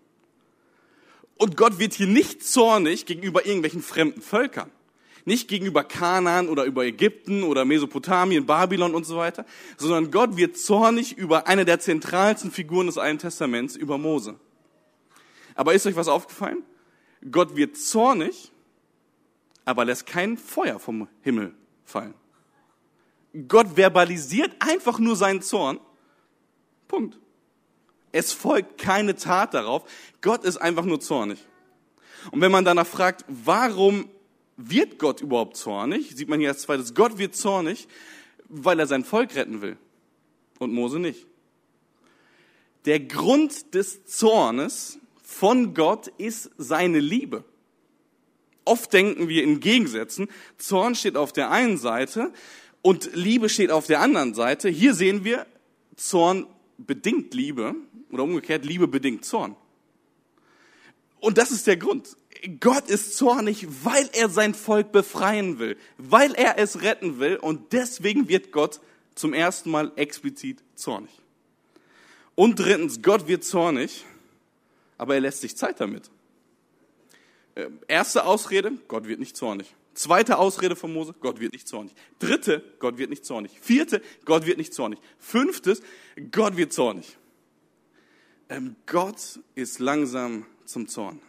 Und 1.35 1.57
Gott 1.57 1.79
wird 1.79 1.93
hier 1.93 2.07
nicht 2.07 2.43
zornig 2.43 3.05
gegenüber 3.05 3.45
irgendwelchen 3.45 3.81
fremden 3.81 4.21
Völkern. 4.21 4.71
Nicht 5.25 5.47
gegenüber 5.47 5.83
Kanaan 5.83 6.49
oder 6.49 6.65
über 6.65 6.85
Ägypten 6.85 7.43
oder 7.43 7.63
Mesopotamien, 7.63 8.45
Babylon 8.45 8.93
und 8.93 9.05
so 9.05 9.17
weiter, 9.17 9.45
sondern 9.77 10.11
Gott 10.11 10.35
wird 10.35 10.57
zornig 10.57 11.17
über 11.17 11.47
eine 11.47 11.63
der 11.63 11.79
zentralsten 11.79 12.51
Figuren 12.51 12.87
des 12.87 12.97
Alten 12.97 13.19
Testaments, 13.19 13.75
über 13.75 13.97
Mose. 13.97 14.35
Aber 15.55 15.73
ist 15.73 15.85
euch 15.85 15.95
was 15.95 16.09
aufgefallen? 16.09 16.63
Gott 17.31 17.55
wird 17.55 17.77
zornig, 17.77 18.51
aber 19.63 19.85
lässt 19.85 20.05
kein 20.05 20.37
Feuer 20.37 20.77
vom 20.77 21.07
Himmel 21.21 21.53
fallen. 21.85 22.13
Gott 23.47 23.75
verbalisiert 23.77 24.51
einfach 24.59 24.99
nur 24.99 25.15
seinen 25.15 25.41
Zorn. 25.41 25.79
Punkt. 26.87 27.17
Es 28.13 28.31
folgt 28.31 28.77
keine 28.77 29.15
Tat 29.15 29.53
darauf. 29.53 29.83
Gott 30.21 30.45
ist 30.45 30.57
einfach 30.57 30.85
nur 30.85 31.01
zornig. 31.01 31.39
Und 32.31 32.39
wenn 32.39 32.51
man 32.51 32.63
danach 32.63 32.87
fragt, 32.87 33.25
warum 33.27 34.07
wird 34.55 34.99
Gott 34.99 35.19
überhaupt 35.19 35.57
zornig, 35.57 36.15
sieht 36.15 36.29
man 36.29 36.39
hier 36.39 36.49
als 36.49 36.61
zweites, 36.61 36.93
Gott 36.93 37.17
wird 37.17 37.35
zornig, 37.35 37.87
weil 38.47 38.79
er 38.79 38.87
sein 38.87 39.03
Volk 39.03 39.35
retten 39.35 39.61
will 39.61 39.77
und 40.59 40.71
Mose 40.71 40.99
nicht. 40.99 41.25
Der 42.85 42.99
Grund 42.99 43.73
des 43.73 44.05
Zornes 44.05 44.99
von 45.23 45.73
Gott 45.73 46.07
ist 46.19 46.51
seine 46.57 46.99
Liebe. 46.99 47.43
Oft 48.63 48.93
denken 48.93 49.27
wir 49.27 49.43
in 49.43 49.59
Gegensätzen. 49.59 50.27
Zorn 50.57 50.93
steht 50.93 51.17
auf 51.17 51.33
der 51.33 51.49
einen 51.49 51.77
Seite 51.77 52.31
und 52.83 53.09
Liebe 53.15 53.49
steht 53.49 53.71
auf 53.71 53.87
der 53.87 54.01
anderen 54.01 54.35
Seite. 54.35 54.69
Hier 54.69 54.93
sehen 54.93 55.23
wir, 55.23 55.47
Zorn 55.95 56.45
bedingt 56.77 57.33
Liebe 57.33 57.75
oder 58.11 58.23
umgekehrt, 58.23 58.65
Liebe 58.65 58.87
bedingt 58.87 59.25
Zorn. 59.25 59.55
Und 61.19 61.37
das 61.37 61.51
ist 61.51 61.67
der 61.67 61.77
Grund. 61.77 62.17
Gott 62.59 62.89
ist 62.89 63.15
zornig, 63.15 63.65
weil 63.83 64.09
er 64.13 64.27
sein 64.27 64.53
Volk 64.53 64.91
befreien 64.91 65.59
will, 65.59 65.77
weil 65.97 66.33
er 66.33 66.57
es 66.57 66.81
retten 66.81 67.19
will 67.19 67.37
und 67.37 67.71
deswegen 67.71 68.27
wird 68.27 68.51
Gott 68.51 68.81
zum 69.15 69.33
ersten 69.33 69.71
Mal 69.71 69.91
explizit 69.95 70.61
zornig. 70.75 71.11
Und 72.35 72.59
drittens, 72.59 73.01
Gott 73.01 73.27
wird 73.27 73.43
zornig, 73.43 74.03
aber 74.97 75.15
er 75.15 75.21
lässt 75.21 75.41
sich 75.41 75.55
Zeit 75.55 75.79
damit. 75.79 76.09
Äh, 77.55 77.67
erste 77.87 78.25
Ausrede, 78.25 78.73
Gott 78.87 79.07
wird 79.07 79.19
nicht 79.19 79.37
zornig. 79.37 79.73
Zweite 79.93 80.37
Ausrede 80.37 80.75
von 80.75 80.91
Mose, 80.91 81.13
Gott 81.19 81.39
wird 81.39 81.53
nicht 81.53 81.67
zornig. 81.67 81.93
Dritte, 82.19 82.63
Gott 82.79 82.97
wird 82.97 83.09
nicht 83.09 83.25
zornig. 83.25 83.51
Vierte, 83.61 84.01
Gott 84.25 84.45
wird 84.45 84.57
nicht 84.57 84.73
zornig. 84.73 84.99
Fünftes, 85.19 85.81
Gott 86.31 86.57
wird 86.57 86.73
zornig. 86.73 87.17
Ähm, 88.49 88.75
Gott 88.85 89.39
ist 89.55 89.79
langsam 89.79 90.45
zum 90.65 90.87
Zorn. 90.87 91.21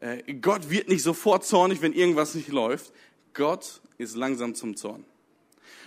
Äh, 0.00 0.34
Gott 0.34 0.70
wird 0.70 0.88
nicht 0.88 1.02
sofort 1.02 1.44
zornig, 1.44 1.82
wenn 1.82 1.92
irgendwas 1.92 2.34
nicht 2.34 2.48
läuft. 2.48 2.92
Gott 3.34 3.80
ist 3.98 4.16
langsam 4.16 4.54
zum 4.54 4.76
Zorn. 4.76 5.04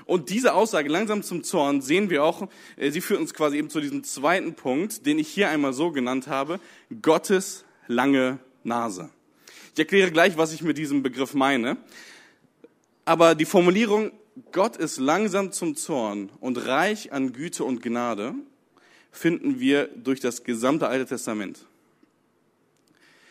Und 0.05 0.29
diese 0.29 0.53
Aussage, 0.53 0.89
langsam 0.89 1.23
zum 1.23 1.43
Zorn, 1.43 1.81
sehen 1.81 2.09
wir 2.09 2.23
auch, 2.23 2.47
äh, 2.77 2.91
sie 2.91 3.01
führt 3.01 3.19
uns 3.19 3.33
quasi 3.33 3.57
eben 3.57 3.69
zu 3.69 3.79
diesem 3.79 4.03
zweiten 4.03 4.55
Punkt, 4.55 5.05
den 5.05 5.19
ich 5.19 5.29
hier 5.29 5.49
einmal 5.49 5.73
so 5.73 5.91
genannt 5.91 6.27
habe, 6.27 6.59
Gottes 7.01 7.65
lange 7.87 8.39
Nase. 8.63 9.09
Ich 9.73 9.79
erkläre 9.79 10.11
gleich, 10.11 10.37
was 10.37 10.53
ich 10.53 10.61
mit 10.61 10.77
diesem 10.77 11.01
Begriff 11.01 11.33
meine. 11.33 11.77
Aber 13.05 13.33
die 13.33 13.45
Formulierung, 13.45 14.11
Gott 14.51 14.77
ist 14.77 14.99
langsam 14.99 15.51
zum 15.51 15.75
Zorn 15.75 16.29
und 16.39 16.67
reich 16.67 17.11
an 17.11 17.33
Güte 17.33 17.63
und 17.63 17.81
Gnade, 17.81 18.35
finden 19.11 19.59
wir 19.59 19.87
durch 19.87 20.19
das 20.19 20.43
gesamte 20.43 20.87
Alte 20.87 21.07
Testament. 21.07 21.65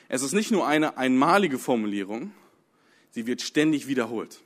Es 0.09 0.23
ist 0.23 0.33
nicht 0.33 0.51
nur 0.51 0.67
eine 0.67 0.97
einmalige 0.97 1.61
Formulierung, 1.61 2.33
sie 3.13 3.29
wird 3.29 3.41
ständig 3.41 3.87
wiederholt. 3.87 4.41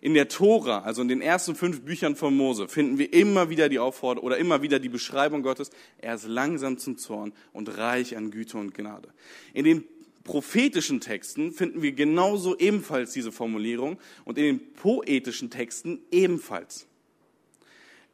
In 0.00 0.14
der 0.14 0.28
Tora, 0.28 0.80
also 0.80 1.02
in 1.02 1.08
den 1.08 1.20
ersten 1.20 1.54
fünf 1.54 1.82
Büchern 1.82 2.16
von 2.16 2.36
Mose, 2.36 2.66
finden 2.66 2.98
wir 2.98 3.12
immer 3.12 3.50
wieder 3.50 3.68
die 3.68 3.78
Aufforderung 3.78 4.26
oder 4.26 4.38
immer 4.38 4.62
wieder 4.62 4.80
die 4.80 4.88
Beschreibung 4.88 5.44
Gottes, 5.44 5.70
er 5.98 6.16
ist 6.16 6.26
langsam 6.26 6.76
zum 6.78 6.98
Zorn 6.98 7.32
und 7.52 7.78
reich 7.78 8.16
an 8.16 8.32
Güte 8.32 8.58
und 8.58 8.74
Gnade. 8.74 9.08
In 9.54 9.64
den 9.64 9.84
prophetischen 10.28 11.00
Texten 11.00 11.52
finden 11.52 11.80
wir 11.80 11.92
genauso 11.92 12.54
ebenfalls 12.58 13.14
diese 13.14 13.32
Formulierung 13.32 13.98
und 14.26 14.36
in 14.36 14.44
den 14.44 14.72
poetischen 14.74 15.48
Texten 15.48 16.02
ebenfalls. 16.10 16.86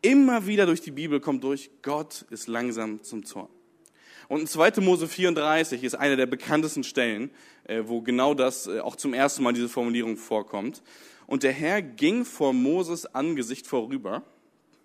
Immer 0.00 0.47
wieder 0.47 0.64
durch 0.64 0.80
die 0.80 0.92
Bibel 0.92 1.18
kommt 1.18 1.42
durch, 1.42 1.71
Gott 1.83 2.25
ist 2.30 2.47
langsam 2.47 3.02
zum 3.02 3.25
Zorn. 3.25 3.49
Und 4.28 4.42
in 4.42 4.47
2. 4.47 4.80
Mose 4.80 5.09
34 5.09 5.83
ist 5.83 5.97
eine 5.97 6.14
der 6.16 6.26
bekanntesten 6.26 6.85
Stellen, 6.85 7.33
äh, 7.64 7.83
wo 7.85 8.00
genau 8.00 8.33
das 8.33 8.68
äh, 8.68 8.78
auch 8.78 8.94
zum 8.94 9.12
ersten 9.12 9.42
Mal 9.42 9.52
diese 9.52 9.68
Formulierung 9.68 10.16
vorkommt. 10.16 10.85
Und 11.26 11.42
der 11.42 11.52
Herr 11.52 11.83
ging 11.83 12.25
vor 12.25 12.52
Moses 12.52 13.06
Angesicht 13.06 13.66
vorüber 13.66 14.23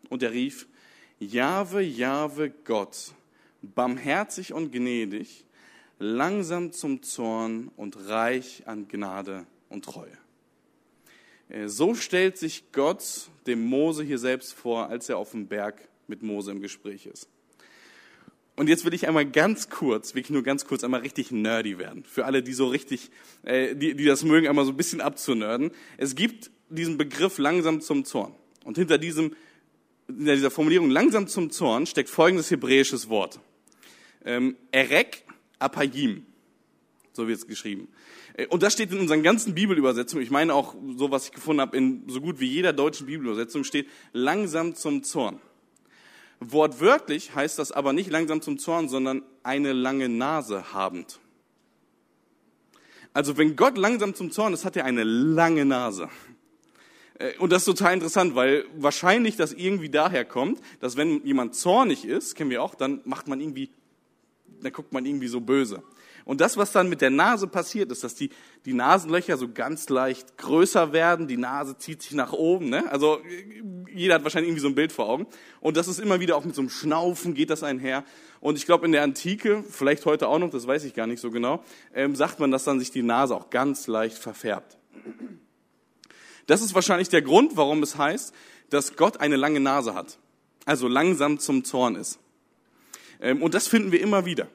und 0.09 0.23
er 0.23 0.31
rief, 0.31 0.67
Jahwe, 1.19 1.83
Jahwe 1.83 2.49
Gott, 2.65 3.13
barmherzig 3.61 4.51
und 4.51 4.71
gnädig, 4.71 5.45
langsam 5.99 6.71
zum 6.71 7.03
Zorn 7.03 7.69
und 7.75 8.07
reich 8.07 8.63
an 8.65 8.87
Gnade 8.87 9.45
und 9.67 9.85
Treue. 9.85 10.17
Äh, 11.49 11.67
so 11.67 11.93
stellt 11.93 12.37
sich 12.37 12.71
Gott 12.71 13.29
dem 13.45 13.65
Mose 13.65 14.03
hier 14.03 14.17
selbst 14.17 14.53
vor, 14.53 14.89
als 14.89 15.09
er 15.09 15.17
auf 15.17 15.31
dem 15.31 15.47
Berg 15.47 15.87
mit 16.07 16.23
Mose 16.23 16.51
im 16.51 16.61
Gespräch 16.61 17.05
ist. 17.05 17.27
Und 18.55 18.67
jetzt 18.67 18.83
will 18.83 18.93
ich 18.93 19.07
einmal 19.07 19.25
ganz 19.25 19.69
kurz, 19.69 20.15
wirklich 20.15 20.31
nur 20.31 20.43
ganz 20.43 20.65
kurz, 20.65 20.83
einmal 20.83 20.99
richtig 20.99 21.31
nerdy 21.31 21.77
werden. 21.77 22.03
Für 22.03 22.25
alle, 22.25 22.43
die 22.43 22.53
so 22.53 22.67
richtig, 22.67 23.09
äh, 23.43 23.75
die, 23.75 23.95
die 23.95 24.05
das 24.05 24.23
mögen, 24.23 24.47
einmal 24.47 24.65
so 24.65 24.71
ein 24.71 24.77
bisschen 24.77 25.01
abzunörden. 25.01 25.71
Es 25.97 26.15
gibt 26.15 26.51
diesen 26.69 26.97
Begriff 26.97 27.37
langsam 27.37 27.79
zum 27.81 28.03
Zorn. 28.03 28.35
Und 28.65 28.77
hinter 28.77 28.97
diesem, 28.97 29.33
hinter 30.07 30.35
dieser 30.35 30.51
Formulierung 30.51 30.89
langsam 30.89 31.27
zum 31.27 31.51
Zorn 31.51 31.85
steckt 31.85 32.09
folgendes 32.09 32.51
hebräisches 32.51 33.07
Wort. 33.07 33.39
Ähm, 34.25 34.57
Erek 34.71 35.23
apayim. 35.59 36.25
So 37.13 37.27
wird 37.27 37.37
es 37.37 37.47
geschrieben. 37.47 37.89
Äh, 38.33 38.47
und 38.47 38.63
das 38.63 38.73
steht 38.73 38.91
in 38.91 38.99
unseren 38.99 39.23
ganzen 39.23 39.53
Bibelübersetzungen. 39.53 40.23
Ich 40.23 40.31
meine 40.31 40.53
auch 40.53 40.75
so, 40.95 41.11
was 41.11 41.25
ich 41.25 41.31
gefunden 41.31 41.61
habe, 41.61 41.77
in 41.77 42.03
so 42.07 42.21
gut 42.21 42.39
wie 42.39 42.47
jeder 42.47 42.73
deutschen 42.73 43.07
Bibelübersetzung 43.07 43.63
steht 43.63 43.87
langsam 44.13 44.75
zum 44.75 45.03
Zorn. 45.03 45.39
Wortwörtlich 46.39 47.35
heißt 47.35 47.59
das 47.59 47.71
aber 47.71 47.91
nicht 47.91 48.09
langsam 48.09 48.41
zum 48.41 48.57
Zorn, 48.57 48.87
sondern 48.87 49.23
eine 49.43 49.73
lange 49.73 50.07
Nase 50.07 50.73
habend. 50.73 51.19
Also 53.13 53.37
wenn 53.37 53.55
Gott 53.55 53.77
langsam 53.77 54.15
zum 54.15 54.31
Zorn 54.31 54.53
ist, 54.53 54.63
hat 54.63 54.77
er 54.77 54.85
eine 54.85 55.03
lange 55.03 55.65
Nase. 55.65 56.09
Äh, 57.15 57.37
und 57.39 57.51
das 57.51 57.63
ist 57.63 57.65
total 57.65 57.93
interessant, 57.93 58.35
weil 58.35 58.65
wahrscheinlich 58.77 59.35
das 59.35 59.53
irgendwie 59.53 59.89
daher 59.89 60.25
kommt, 60.25 60.61
dass 60.79 60.95
wenn 60.95 61.25
jemand 61.25 61.55
zornig 61.55 62.05
ist, 62.05 62.35
kennen 62.35 62.49
wir 62.49 62.63
auch, 62.63 62.75
dann 62.75 63.01
macht 63.03 63.27
man 63.27 63.41
irgendwie, 63.41 63.69
dann 64.61 64.71
guckt 64.71 64.93
man 64.93 65.05
irgendwie 65.05 65.27
so 65.27 65.41
böse. 65.41 65.83
Und 66.25 66.41
das, 66.41 66.57
was 66.57 66.71
dann 66.71 66.89
mit 66.89 67.01
der 67.01 67.09
Nase 67.09 67.47
passiert, 67.47 67.91
ist, 67.91 68.03
dass 68.03 68.13
die, 68.13 68.29
die 68.65 68.73
Nasenlöcher 68.73 69.37
so 69.37 69.49
ganz 69.51 69.89
leicht 69.89 70.37
größer 70.37 70.93
werden, 70.93 71.27
die 71.27 71.37
Nase 71.37 71.77
zieht 71.77 72.03
sich 72.03 72.11
nach 72.11 72.33
oben. 72.33 72.69
Ne? 72.69 72.89
Also 72.91 73.19
jeder 73.91 74.15
hat 74.15 74.23
wahrscheinlich 74.23 74.49
irgendwie 74.49 74.61
so 74.61 74.67
ein 74.67 74.75
Bild 74.75 74.91
vor 74.91 75.09
Augen. 75.09 75.27
Und 75.59 75.75
das 75.75 75.87
ist 75.87 75.99
immer 75.99 76.19
wieder 76.19 76.35
auch 76.35 76.45
mit 76.45 76.53
so 76.53 76.61
einem 76.61 76.69
Schnaufen 76.69 77.33
geht 77.33 77.49
das 77.49 77.63
einher. 77.63 78.03
Und 78.41 78.57
ich 78.57 78.65
glaube, 78.65 78.85
in 78.85 78.91
der 78.91 79.03
Antike, 79.03 79.63
vielleicht 79.67 80.05
heute 80.05 80.27
auch 80.27 80.39
noch, 80.39 80.49
das 80.49 80.67
weiß 80.67 80.83
ich 80.83 80.93
gar 80.93 81.07
nicht 81.07 81.19
so 81.19 81.31
genau, 81.31 81.63
ähm, 81.93 82.15
sagt 82.15 82.39
man, 82.39 82.51
dass 82.51 82.63
dann 82.63 82.79
sich 82.79 82.91
die 82.91 83.01
Nase 83.01 83.35
auch 83.35 83.49
ganz 83.49 83.87
leicht 83.87 84.17
verfärbt. 84.17 84.77
Das 86.45 86.61
ist 86.61 86.73
wahrscheinlich 86.75 87.09
der 87.09 87.21
Grund, 87.21 87.57
warum 87.57 87.83
es 87.83 87.97
heißt, 87.97 88.33
dass 88.69 88.95
Gott 88.95 89.19
eine 89.19 89.35
lange 89.35 89.59
Nase 89.59 89.93
hat. 89.93 90.19
Also 90.65 90.87
langsam 90.87 91.39
zum 91.39 91.63
Zorn 91.63 91.95
ist. 91.95 92.19
Ähm, 93.19 93.41
und 93.41 93.53
das 93.53 93.67
finden 93.67 93.91
wir 93.91 94.01
immer 94.01 94.25
wieder. 94.25 94.47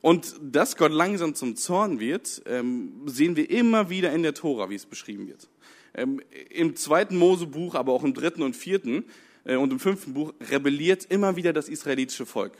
Und 0.00 0.36
dass 0.40 0.76
Gott 0.76 0.92
langsam 0.92 1.34
zum 1.34 1.56
Zorn 1.56 2.00
wird, 2.00 2.42
ähm, 2.46 3.02
sehen 3.06 3.36
wir 3.36 3.50
immer 3.50 3.90
wieder 3.90 4.12
in 4.12 4.22
der 4.22 4.34
Tora, 4.34 4.70
wie 4.70 4.74
es 4.74 4.86
beschrieben 4.86 5.26
wird. 5.26 5.48
Ähm, 5.94 6.20
Im 6.50 6.76
zweiten 6.76 7.16
Mosebuch, 7.16 7.74
aber 7.74 7.92
auch 7.92 8.04
im 8.04 8.14
dritten 8.14 8.42
und 8.42 8.54
vierten 8.54 9.04
äh, 9.44 9.56
und 9.56 9.72
im 9.72 9.80
fünften 9.80 10.14
Buch 10.14 10.34
rebelliert 10.50 11.06
immer 11.06 11.36
wieder 11.36 11.52
das 11.52 11.68
israelitische 11.68 12.26
Volk. 12.26 12.52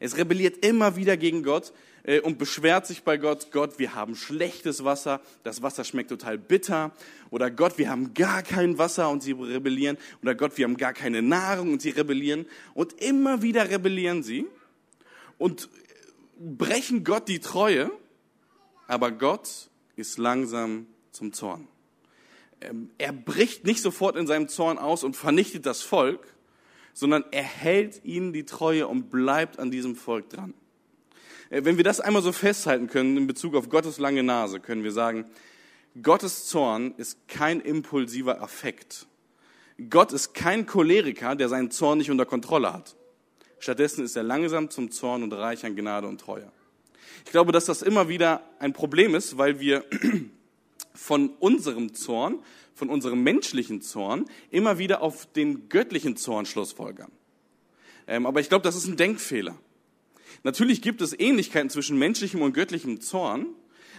Es 0.00 0.16
rebelliert 0.16 0.64
immer 0.64 0.96
wieder 0.96 1.16
gegen 1.16 1.42
Gott 1.42 1.72
äh, 2.02 2.20
und 2.20 2.38
beschwert 2.38 2.86
sich 2.86 3.02
bei 3.02 3.16
Gott, 3.16 3.50
Gott, 3.50 3.78
wir 3.78 3.94
haben 3.94 4.14
schlechtes 4.14 4.84
Wasser, 4.84 5.20
das 5.42 5.62
Wasser 5.62 5.84
schmeckt 5.84 6.10
total 6.10 6.38
bitter. 6.38 6.92
Oder 7.30 7.50
Gott, 7.50 7.78
wir 7.78 7.90
haben 7.90 8.14
gar 8.14 8.42
kein 8.42 8.78
Wasser 8.78 9.10
und 9.10 9.22
sie 9.22 9.32
rebellieren. 9.32 9.96
Oder 10.22 10.34
Gott, 10.34 10.56
wir 10.58 10.64
haben 10.64 10.76
gar 10.76 10.92
keine 10.92 11.22
Nahrung 11.22 11.72
und 11.72 11.82
sie 11.82 11.90
rebellieren. 11.90 12.46
Und 12.74 13.00
immer 13.02 13.42
wieder 13.42 13.70
rebellieren 13.70 14.22
sie. 14.22 14.46
Und 15.38 15.68
brechen 16.38 17.04
Gott 17.04 17.28
die 17.28 17.40
Treue, 17.40 17.90
aber 18.86 19.10
Gott 19.10 19.70
ist 19.96 20.18
langsam 20.18 20.86
zum 21.12 21.32
Zorn. 21.32 21.68
Ähm, 22.60 22.90
er 22.98 23.12
bricht 23.12 23.64
nicht 23.64 23.82
sofort 23.82 24.16
in 24.16 24.26
seinem 24.26 24.48
Zorn 24.48 24.78
aus 24.78 25.04
und 25.04 25.16
vernichtet 25.16 25.66
das 25.66 25.82
Volk, 25.82 26.34
sondern 26.92 27.24
er 27.30 27.42
hält 27.42 28.04
ihnen 28.04 28.32
die 28.32 28.44
Treue 28.44 28.88
und 28.88 29.10
bleibt 29.10 29.58
an 29.58 29.70
diesem 29.70 29.96
Volk 29.96 30.30
dran. 30.30 30.54
Äh, 31.50 31.64
wenn 31.64 31.76
wir 31.76 31.84
das 31.84 32.00
einmal 32.00 32.22
so 32.22 32.32
festhalten 32.32 32.86
können 32.86 33.16
in 33.16 33.26
Bezug 33.26 33.54
auf 33.54 33.68
Gottes 33.68 33.98
lange 33.98 34.22
Nase, 34.22 34.60
können 34.60 34.84
wir 34.84 34.92
sagen, 34.92 35.26
Gottes 36.02 36.46
Zorn 36.46 36.94
ist 36.96 37.26
kein 37.28 37.60
impulsiver 37.60 38.42
Affekt. 38.42 39.06
Gott 39.90 40.12
ist 40.12 40.34
kein 40.34 40.66
Choleriker, 40.66 41.34
der 41.36 41.48
seinen 41.48 41.70
Zorn 41.70 41.98
nicht 41.98 42.10
unter 42.10 42.26
Kontrolle 42.26 42.72
hat. 42.72 42.96
Stattdessen 43.58 44.04
ist 44.04 44.16
er 44.16 44.22
langsam 44.22 44.70
zum 44.70 44.90
Zorn 44.90 45.22
und 45.22 45.32
reich 45.32 45.64
an 45.64 45.76
Gnade 45.76 46.06
und 46.06 46.20
Treue. 46.20 46.50
Ich 47.24 47.30
glaube, 47.30 47.52
dass 47.52 47.64
das 47.64 47.82
immer 47.82 48.08
wieder 48.08 48.42
ein 48.58 48.72
Problem 48.72 49.14
ist, 49.14 49.38
weil 49.38 49.58
wir 49.60 49.84
von 50.94 51.30
unserem 51.40 51.94
Zorn, 51.94 52.38
von 52.74 52.90
unserem 52.90 53.22
menschlichen 53.22 53.82
Zorn, 53.82 54.26
immer 54.50 54.78
wieder 54.78 55.02
auf 55.02 55.26
den 55.26 55.68
göttlichen 55.68 56.16
Zorn 56.16 56.46
schlussfolgern. 56.46 57.10
Ähm, 58.06 58.26
aber 58.26 58.40
ich 58.40 58.48
glaube, 58.48 58.62
das 58.62 58.76
ist 58.76 58.86
ein 58.86 58.96
Denkfehler. 58.96 59.56
Natürlich 60.42 60.82
gibt 60.82 61.00
es 61.00 61.18
Ähnlichkeiten 61.18 61.70
zwischen 61.70 61.98
menschlichem 61.98 62.42
und 62.42 62.52
göttlichem 62.52 63.00
Zorn, 63.00 63.46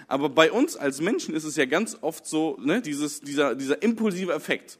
aber 0.07 0.29
bei 0.29 0.51
uns 0.51 0.77
als 0.77 1.01
Menschen 1.01 1.35
ist 1.35 1.43
es 1.43 1.57
ja 1.57 1.65
ganz 1.65 1.97
oft 2.01 2.25
so, 2.25 2.57
ne, 2.61 2.81
dieses, 2.81 3.19
dieser, 3.19 3.55
dieser 3.55 3.81
impulsive 3.81 4.31
Effekt. 4.31 4.79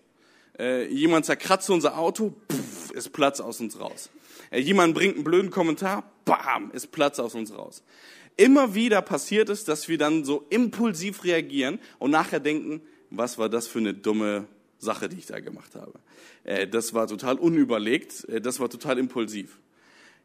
Äh, 0.58 0.88
jemand 0.88 1.26
zerkratzt 1.26 1.70
unser 1.70 1.98
Auto, 1.98 2.34
pff, 2.50 2.92
ist 2.92 3.12
Platz 3.12 3.42
aus 3.42 3.60
uns 3.60 3.80
raus. 3.80 4.10
Äh, 4.52 4.60
jemand 4.60 4.94
bringt 4.94 5.16
einen 5.16 5.24
blöden 5.24 5.52
Kommentar, 5.52 6.12
bam, 6.26 6.72
ist 6.72 6.92
Platz 6.92 7.20
aus 7.20 7.36
uns 7.36 7.54
raus. 7.54 7.84
Immer 8.36 8.76
wieder 8.76 9.02
passiert 9.02 9.50
es, 9.50 9.64
dass 9.64 9.88
wir 9.88 9.98
dann 9.98 10.24
so 10.24 10.46
impulsiv 10.50 11.24
reagieren 11.24 11.80
und 11.98 12.12
nachher 12.12 12.40
denken, 12.40 12.82
was 13.10 13.38
war 13.38 13.50
das 13.50 13.68
für 13.68 13.80
eine 13.80 13.94
dumme 13.94 14.48
Sache, 14.78 15.10
die 15.10 15.18
ich 15.18 15.26
da 15.26 15.40
gemacht 15.40 15.76
habe. 15.76 16.00
Äh, 16.44 16.68
das 16.68 16.94
war 16.94 17.08
total 17.08 17.38
unüberlegt, 17.38 18.28
äh, 18.30 18.42
das 18.42 18.60
war 18.60 18.70
total 18.70 19.00
impulsiv. 19.00 19.60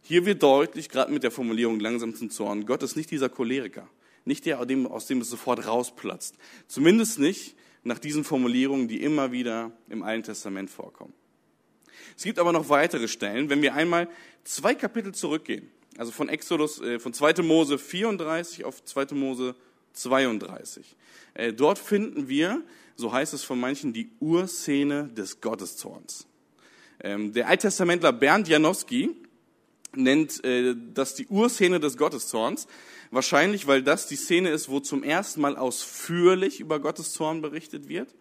Hier 0.03 0.27
wird 0.27 0.43
deutlich, 0.43 0.89
gerade 0.89 1.13
mit 1.13 1.23
der 1.23 1.31
Formulierung 1.31 1.81
langsam 1.81 2.15
zum 2.15 2.29
Zorn, 2.29 2.67
Gott 2.67 2.83
ist 2.83 2.97
nicht 2.97 3.11
dieser 3.11 3.29
Choleriker, 3.29 3.89
nicht 4.25 4.47
der, 4.47 4.61
aus 4.61 5.07
dem 5.07 5.21
es 5.21 5.31
sofort 5.31 5.67
rausplatzt. 5.67 6.37
Zumindest 6.67 7.19
nicht 7.19 7.57
nach 7.85 7.99
diesen 7.99 8.25
Formulierungen, 8.25 8.89
die 8.89 9.03
immer 9.03 9.33
wieder 9.33 9.73
im 9.89 10.03
Alten 10.03 10.25
Testament 10.25 10.71
vorkommen. 10.71 11.15
Es 12.17 12.25
gibt 12.25 12.39
aber 12.39 12.53
noch 12.53 12.69
weitere 12.69 13.09
Stellen, 13.09 13.51
wenn 13.51 13.63
wir 13.63 13.75
einmal 13.75 14.09
zwei 14.45 14.75
Kapitel 14.75 15.13
zurückgehen, 15.15 15.71
also 15.97 16.13
von 16.13 16.29
Exodus, 16.29 16.81
äh, 16.81 16.99
von 16.99 17.13
2. 17.13 17.43
Mose 17.43 17.79
34 17.79 18.65
auf 18.65 18.85
2. 18.85 19.15
Mose 19.15 19.55
32. 19.93 20.97
Dort 21.57 21.79
finden 21.79 22.29
wir, 22.29 22.63
so 22.97 23.13
heißt 23.13 23.33
es 23.33 23.43
von 23.43 23.59
manchen, 23.59 23.93
die 23.93 24.11
Urszene 24.21 25.09
des 25.09 25.41
Gotteszorns. 25.41 26.27
Ähm, 27.03 27.33
der 27.33 27.49
Alttestamentler 27.49 28.13
Bernd 28.13 28.49
Janowski 28.49 29.11
nennt 29.95 30.43
äh, 30.45 30.75
das 30.95 31.15
die 31.15 31.27
Urszene 31.27 31.81
des 31.81 31.97
Gotteszorns. 31.97 32.67
Wahrscheinlich, 33.11 33.67
weil 33.67 33.83
das 33.83 34.07
die 34.07 34.17
Szene 34.17 34.51
ist, 34.51 34.69
wo 34.69 34.81
zum 34.81 35.03
ersten 35.03 35.41
Mal 35.41 35.57
ausführlich 35.57 36.61
über 36.61 36.81
Gottes 36.81 37.13
Zorn 37.13 37.43
berichtet 37.43 37.89
wird. 37.89 38.15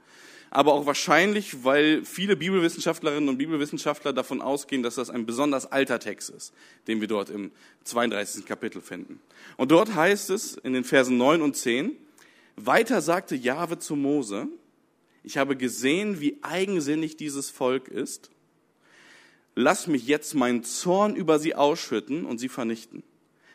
Aber 0.51 0.73
auch 0.73 0.85
wahrscheinlich, 0.85 1.63
weil 1.63 2.05
viele 2.05 2.35
Bibelwissenschaftlerinnen 2.35 3.29
und 3.29 3.37
Bibelwissenschaftler 3.37 4.13
davon 4.13 4.41
ausgehen, 4.41 4.83
dass 4.83 4.95
das 4.95 5.09
ein 5.09 5.25
besonders 5.25 5.71
alter 5.71 5.99
Text 5.99 6.29
ist, 6.29 6.53
den 6.87 7.01
wir 7.01 7.07
dort 7.07 7.29
im 7.29 7.51
32. 7.85 8.45
Kapitel 8.45 8.81
finden. 8.81 9.19
Und 9.57 9.71
dort 9.71 9.95
heißt 9.95 10.29
es 10.29 10.57
in 10.57 10.73
den 10.73 10.83
Versen 10.83 11.17
9 11.17 11.41
und 11.41 11.55
10, 11.55 11.95
weiter 12.57 13.01
sagte 13.01 13.35
Jahwe 13.35 13.79
zu 13.79 13.95
Mose, 13.95 14.47
ich 15.23 15.37
habe 15.37 15.57
gesehen, 15.57 16.19
wie 16.19 16.37
eigensinnig 16.43 17.17
dieses 17.17 17.49
Volk 17.49 17.87
ist 17.87 18.29
lass 19.55 19.87
mich 19.87 20.05
jetzt 20.07 20.33
meinen 20.33 20.63
Zorn 20.63 21.15
über 21.15 21.39
sie 21.39 21.55
ausschütten 21.55 22.25
und 22.25 22.37
sie 22.37 22.49
vernichten. 22.49 23.03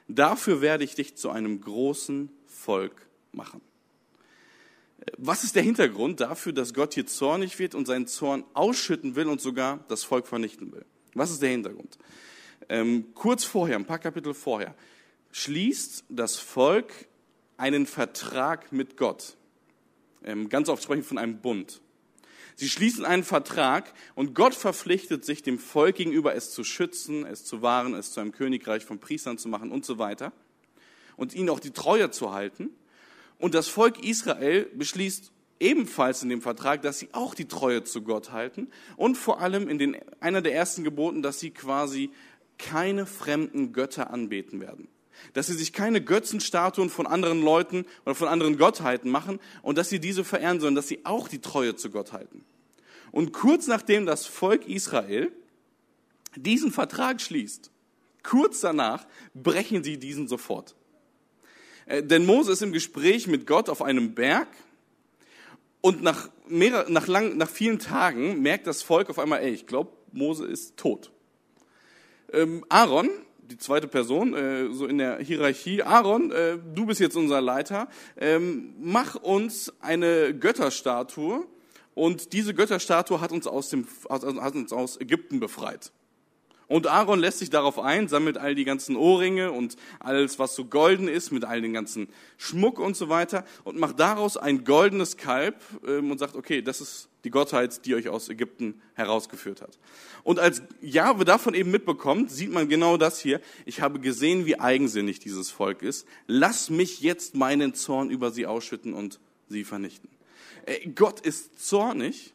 Dafür 0.09 0.61
werde 0.61 0.85
ich 0.85 0.95
dich 0.95 1.17
zu 1.17 1.31
einem 1.31 1.61
großen 1.61 2.31
Volk 2.47 3.07
machen. 3.33 3.61
Was 5.19 5.45
ist 5.45 5.55
der 5.55 5.63
Hintergrund 5.63 6.21
dafür, 6.21 6.53
dass 6.53 6.75
Gott 6.75 6.95
hier 6.95 7.07
zornig 7.07 7.59
wird 7.59 7.75
und 7.75 7.87
seinen 7.87 8.07
Zorn 8.07 8.45
ausschütten 8.55 9.15
will 9.15 9.29
und 9.29 9.41
sogar 9.41 9.85
das 9.89 10.05
Volk 10.05 10.27
vernichten 10.27 10.73
will? 10.73 10.85
Was 11.15 11.31
ist 11.31 11.43
der 11.43 11.51
Hintergrund? 11.51 11.99
Ähm, 12.69 13.07
kurz 13.15 13.45
vorher, 13.45 13.77
ein 13.77 13.87
paar 13.87 13.99
Kapitel 13.99 14.35
vorher, 14.35 14.75
schließt 15.33 16.05
das 16.09 16.37
Volk 16.37 16.93
einen 17.57 17.87
Vertrag 17.87 18.73
mit 18.73 18.97
Gott. 18.97 19.37
Ähm, 20.25 20.49
ganz 20.49 20.69
oft 20.69 20.83
sprechen 20.83 21.03
wir 21.03 21.09
von 21.09 21.19
einem 21.19 21.41
Bund. 21.41 21.81
Sie 22.55 22.71
schließen 22.71 23.05
einen 23.05 23.23
Vertrag 23.23 23.93
und 24.15 24.35
Gott 24.35 24.55
verpflichtet 24.55 25.27
sich 25.27 25.43
dem 25.43 25.59
Volk 25.59 25.97
gegenüber, 25.97 26.35
es 26.35 26.51
zu 26.51 26.65
schützen, 26.65 27.27
es 27.27 27.45
zu 27.45 27.61
wahren, 27.61 27.95
es 27.95 28.13
zu 28.13 28.21
einem 28.21 28.33
Königreich 28.33 28.85
von 28.85 28.99
Priestern 28.99 29.37
zu 29.37 29.49
machen 29.49 29.71
und 29.71 29.85
so 29.85 29.99
weiter 29.99 30.33
und 31.17 31.35
ihnen 31.35 31.51
auch 31.51 31.61
die 31.61 31.73
Treue 31.73 32.11
zu 32.11 32.33
halten. 32.33 32.71
Und 33.39 33.55
das 33.55 33.69
Volk 33.69 34.03
Israel 34.05 34.69
beschließt 34.75 35.33
ebenfalls 35.61 36.23
in 36.23 36.29
dem 36.29 36.43
Vertrag, 36.43 36.83
dass 36.83 36.99
sie 36.99 37.09
auch 37.13 37.35
die 37.35 37.49
Treue 37.49 37.85
zu 37.85 38.03
Gott 38.03 38.33
halten 38.33 38.69
und 38.97 39.17
vor 39.17 39.41
allem 39.41 39.69
in 39.69 39.79
den, 39.79 39.97
einer 40.21 40.43
der 40.43 40.55
ersten 40.55 40.85
Geboten, 40.85 41.23
dass 41.23 41.41
sie 41.41 41.51
quasi 41.51 42.11
keine 42.59 43.07
fremden 43.07 43.73
Götter 43.73 44.11
anbeten 44.11 44.61
werden 44.61 44.89
dass 45.33 45.47
sie 45.47 45.55
sich 45.55 45.73
keine 45.73 46.03
Götzenstatuen 46.03 46.91
von 46.91 47.07
anderen 47.07 47.43
Leuten 47.43 47.87
oder 48.05 48.15
von 48.15 48.29
anderen 48.29 48.59
Gottheiten 48.59 49.11
machen 49.11 49.41
und 49.63 49.79
dass 49.79 49.89
sie 49.89 50.01
diese 50.01 50.25
verehren, 50.25 50.61
sondern 50.61 50.77
dass 50.77 50.89
sie 50.89 51.05
auch 51.05 51.29
die 51.29 51.41
Treue 51.41 51.77
zu 51.77 51.91
Gott 51.91 52.13
halten. 52.13 52.45
Und 53.13 53.33
kurz 53.33 53.67
nachdem 53.67 54.07
das 54.07 54.27
Volk 54.27 54.69
Israel 54.69 55.33
diesen 56.35 56.71
Vertrag 56.71 57.21
schließt, 57.21 57.71
kurz 58.23 58.61
danach 58.61 59.07
brechen 59.35 59.83
sie 59.83 59.99
diesen 59.99 60.29
sofort. 60.29 60.75
Äh, 61.87 62.03
denn 62.03 62.27
Mose 62.27 62.53
ist 62.53 62.63
im 62.63 62.73
Gespräch 62.73 63.27
mit 63.27 63.47
Gott 63.47 63.69
auf 63.69 63.83
einem 63.83 64.15
Berg 64.15 64.49
und 65.81 66.03
nach, 66.03 66.29
mehrere, 66.49 66.91
nach, 66.91 67.07
lang, 67.07 67.37
nach 67.37 67.49
vielen 67.49 67.79
Tagen 67.79 68.43
merkt 68.43 68.67
das 68.67 68.83
Volk 68.83 69.11
auf 69.11 69.19
einmal, 69.19 69.41
ey, 69.41 69.51
ich 69.51 69.67
glaube, 69.67 69.93
Mose 70.13 70.47
ist 70.47 70.77
tot. 70.77 71.11
Ähm, 72.33 72.65
Aaron 72.69 73.11
die 73.51 73.59
zweite 73.59 73.89
Person, 73.89 74.35
äh, 74.35 74.73
so 74.73 74.87
in 74.87 74.99
der 74.99 75.19
Hierarchie, 75.19 75.83
Aaron, 75.83 76.31
äh, 76.33 76.59
du 76.75 76.87
bist 76.87 77.01
jetzt 77.01 77.17
unser 77.17 77.41
Leiter, 77.41 77.89
ähm, 78.17 78.75
mach 78.79 79.15
uns 79.17 79.73
eine 79.81 80.35
Götterstatue 80.35 81.47
und 81.95 82.33
diese 82.33 82.55
Götterstatue 82.55 83.21
hat 83.21 83.33
uns 83.33 83.47
aus, 83.47 83.69
dem, 83.69 83.87
hat 84.09 84.55
uns 84.55 84.73
aus 84.73 85.01
Ägypten 85.01 85.41
befreit. 85.41 85.93
Und 86.69 86.89
Aaron 86.89 87.21
lässt 87.21 87.39
sich 87.39 87.51
darauf 87.51 87.79
ein, 87.79 88.09
sammelt 88.09 88.39
all 88.39 88.57
die 88.57 88.65
ganzen 88.65 88.97
Ohrringe 88.97 89.53
und 89.53 89.77
alles, 90.01 90.39
was 90.39 90.57
so 90.57 90.65
golden 90.65 91.07
ist, 91.07 91.31
mit 91.31 91.45
all 91.45 91.61
den 91.61 91.73
ganzen 91.73 92.09
Schmuck 92.39 92.81
und 92.81 92.97
so 92.97 93.09
weiter 93.09 93.45
und 93.63 93.79
macht 93.79 94.01
daraus 94.01 94.37
ein 94.37 94.65
goldenes 94.65 95.17
Kalb 95.17 95.61
ähm, 95.87 96.11
und 96.11 96.19
sagt, 96.19 96.35
okay, 96.35 96.63
das 96.63 96.81
ist 96.81 97.09
die 97.23 97.31
Gottheit, 97.31 97.85
die 97.87 97.95
euch 97.95 98.09
aus 98.09 98.29
Ägypten 98.29 98.81
herausgeführt 98.95 99.61
hat. 99.61 99.79
Und 100.25 100.41
als 100.41 100.63
Jahwe 100.81 101.25
davon 101.25 101.55
eben 101.55 101.71
mitbekommt, 101.71 102.33
sieht 102.33 102.51
man 102.51 102.69
genau 102.69 102.97
das 102.97 103.21
hier. 103.21 103.41
Ich 103.65 103.81
habe 103.81 104.01
gesehen, 104.01 104.45
wie 104.47 104.59
eigensinnig 104.59 105.21
dieses 105.21 105.51
Volk 105.51 105.83
ist. 105.83 106.07
Lass 106.27 106.69
mich 106.69 107.01
jetzt 107.01 107.37
meinen 107.37 107.75
Zorn 107.75 108.11
über 108.11 108.33
sie 108.33 108.47
ausschütten 108.47 108.93
und 108.93 109.21
sie 109.49 109.63
vernichten. 109.63 110.09
Äh, 110.67 110.89
Gott 110.89 111.21
ist 111.21 111.65
zornig, 111.65 112.33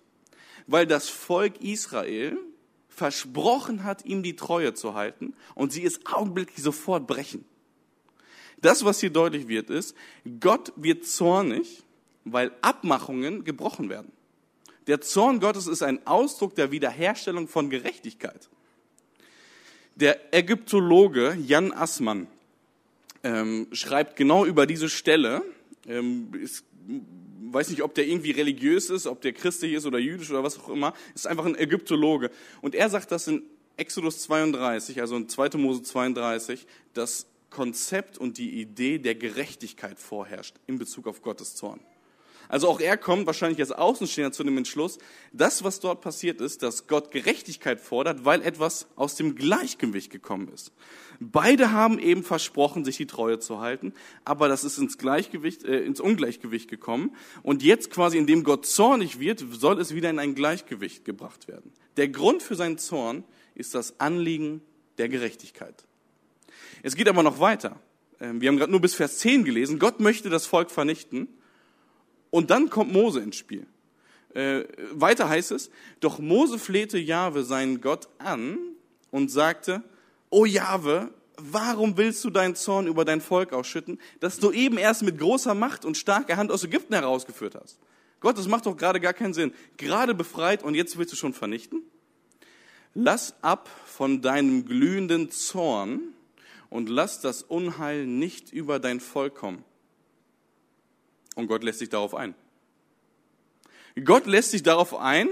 weil 0.68 0.88
das 0.88 1.10
Volk 1.10 1.62
Israel 1.62 2.38
versprochen 3.02 3.84
hat, 3.84 4.06
ihm 4.06 4.22
die 4.22 4.36
Treue 4.36 4.76
zu 4.76 4.94
halten 4.94 5.34
und 5.56 5.74
sie 5.74 5.84
es 5.84 6.06
augenblicklich 6.06 6.62
sofort 6.62 7.08
brechen. 7.08 7.44
Das, 8.62 8.86
was 8.86 9.00
hier 9.00 9.10
deutlich 9.10 9.48
wird, 9.48 9.72
ist, 9.72 9.96
Gott 10.40 10.72
wird 10.76 11.08
zornig, 11.08 11.82
weil 12.26 12.52
Abmachungen 12.62 13.44
gebrochen 13.44 13.90
werden. 13.90 14.12
Der 14.86 15.02
Zorn 15.02 15.40
Gottes 15.40 15.66
ist 15.66 15.82
ein 15.82 16.06
Ausdruck 16.06 16.54
der 16.54 16.70
Wiederherstellung 16.70 17.48
von 17.48 17.72
Gerechtigkeit. 17.72 18.50
Der 19.96 20.32
Ägyptologe 20.32 21.36
Jan 21.44 21.74
Assmann 21.74 22.28
ähm, 23.24 23.66
schreibt 23.72 24.16
genau 24.16 24.46
über 24.46 24.68
diese 24.68 24.90
Stelle, 24.90 25.42
ähm, 25.88 26.32
ist 26.36 26.66
weiß 27.54 27.70
nicht, 27.70 27.84
ob 27.84 27.94
der 27.96 28.08
irgendwie 28.08 28.32
religiös 28.32 28.90
ist, 28.90 29.08
ob 29.08 29.22
der 29.22 29.34
christlich 29.34 29.74
ist 29.74 29.86
oder 29.86 30.00
jüdisch 30.00 30.30
oder 30.30 30.44
was 30.44 30.60
auch 30.60 30.70
immer, 30.70 30.94
ist 31.16 31.28
einfach 31.28 31.46
ein 31.46 31.58
Ägyptologe. 31.58 32.32
Und 32.62 32.76
er 32.76 32.90
sagt, 32.90 33.12
dass 33.12 33.28
in 33.28 33.44
Exodus 33.78 34.22
32, 34.24 35.02
also 35.02 35.16
in 35.16 35.30
2. 35.30 35.58
Mose 35.58 35.84
32, 35.84 36.66
das 36.94 37.28
Konzept 37.50 38.18
und 38.18 38.38
die 38.38 38.62
Idee 38.62 38.98
der 38.98 39.16
Gerechtigkeit 39.16 40.00
vorherrscht 40.00 40.56
in 40.68 40.78
Bezug 40.78 41.08
auf 41.08 41.22
Gottes 41.22 41.56
Zorn. 41.56 41.80
Also 42.52 42.68
auch 42.68 42.82
er 42.82 42.98
kommt 42.98 43.28
wahrscheinlich 43.28 43.62
als 43.62 43.72
Außenstehender 43.72 44.34
zu 44.34 44.44
dem 44.44 44.58
Entschluss, 44.58 44.98
das, 45.32 45.64
was 45.64 45.80
dort 45.80 46.02
passiert 46.02 46.42
ist, 46.42 46.62
dass 46.64 46.86
Gott 46.86 47.10
Gerechtigkeit 47.12 47.80
fordert, 47.80 48.26
weil 48.26 48.42
etwas 48.42 48.88
aus 48.98 49.16
dem 49.16 49.36
Gleichgewicht 49.36 50.12
gekommen 50.12 50.50
ist. 50.54 50.74
Beide 51.22 51.72
haben 51.72 51.98
eben 51.98 52.24
versprochen, 52.24 52.84
sich 52.84 52.98
die 52.98 53.06
Treue 53.06 53.40
zu 53.40 53.62
halten, 53.62 53.94
aber 54.26 54.50
das 54.50 54.66
ist 54.66 54.78
ins 54.78 54.98
Gleichgewicht, 54.98 55.64
äh, 55.64 55.80
ins 55.86 56.02
Ungleichgewicht 56.02 56.70
gekommen. 56.70 57.16
Und 57.42 57.64
jetzt 57.64 57.90
quasi, 57.90 58.18
indem 58.18 58.44
Gott 58.44 58.66
zornig 58.66 59.22
wird, 59.22 59.42
soll 59.50 59.80
es 59.80 59.96
wieder 59.96 60.10
in 60.10 60.20
ein 60.20 60.36
Gleichgewicht 60.36 61.06
gebracht 61.06 61.48
werden. 61.48 61.72
Der 61.96 62.10
Grund 62.10 62.44
für 62.44 62.56
seinen 62.56 62.78
Zorn 62.78 63.24
ist 63.56 63.76
das 63.76 63.98
Anliegen 64.02 64.62
der 64.98 65.08
Gerechtigkeit. 65.08 65.86
Es 66.84 66.98
geht 66.98 67.08
aber 67.08 67.24
noch 67.24 67.40
weiter. 67.40 67.80
Ähm, 68.20 68.42
wir 68.42 68.50
haben 68.50 68.58
gerade 68.58 68.72
nur 68.72 68.82
bis 68.82 68.94
Vers 68.94 69.20
10 69.20 69.46
gelesen. 69.46 69.80
Gott 69.80 70.02
möchte 70.02 70.30
das 70.30 70.46
Volk 70.46 70.70
vernichten. 70.70 71.30
Und 72.32 72.50
dann 72.50 72.70
kommt 72.70 72.92
Mose 72.92 73.20
ins 73.20 73.36
Spiel. 73.36 73.68
Äh, 74.34 74.64
weiter 74.94 75.30
heißt 75.30 75.52
es, 75.52 75.70
doch 76.00 76.18
Mose 76.20 76.58
flehte 76.58 76.98
Jahwe 76.98 77.44
seinen 77.44 77.82
Gott 77.82 78.08
an 78.18 78.58
und 79.12 79.30
sagte, 79.30 79.84
O 80.30 80.46
Jahwe, 80.46 81.12
warum 81.38 81.98
willst 81.98 82.24
du 82.24 82.30
deinen 82.30 82.56
Zorn 82.56 82.88
über 82.88 83.04
dein 83.04 83.22
Volk 83.22 83.52
ausschütten, 83.52 84.00
das 84.22 84.40
du 84.40 84.52
eben 84.52 84.78
erst 84.78 85.04
mit 85.04 85.20
großer 85.20 85.54
Macht 85.54 85.84
und 85.86 85.98
starker 85.98 86.38
Hand 86.38 86.52
aus 86.52 86.64
Ägypten 86.64 86.94
herausgeführt 86.94 87.56
hast? 87.56 87.78
Gott, 88.22 88.38
das 88.38 88.48
macht 88.48 88.66
doch 88.66 88.78
gerade 88.78 89.02
gar 89.02 89.14
keinen 89.14 89.34
Sinn. 89.34 89.54
Gerade 89.78 90.14
befreit 90.14 90.64
und 90.64 90.76
jetzt 90.76 90.98
willst 90.98 91.12
du 91.12 91.18
schon 91.18 91.34
vernichten? 91.34 91.82
Lass 92.94 93.36
ab 93.42 93.70
von 93.86 94.22
deinem 94.22 94.66
glühenden 94.66 95.32
Zorn 95.32 96.02
und 96.70 96.88
lass 96.88 97.20
das 97.20 97.44
Unheil 97.44 98.06
nicht 98.06 98.54
über 98.54 98.80
dein 98.80 99.00
Volk 99.00 99.36
kommen. 99.36 99.64
Und 101.36 101.48
Gott 101.48 101.64
lässt 101.64 101.80
sich 101.80 101.90
darauf 101.90 102.14
ein. 102.14 102.36
Gott 104.04 104.26
lässt 104.26 104.52
sich 104.52 104.64
darauf 104.64 104.96
ein, 104.96 105.28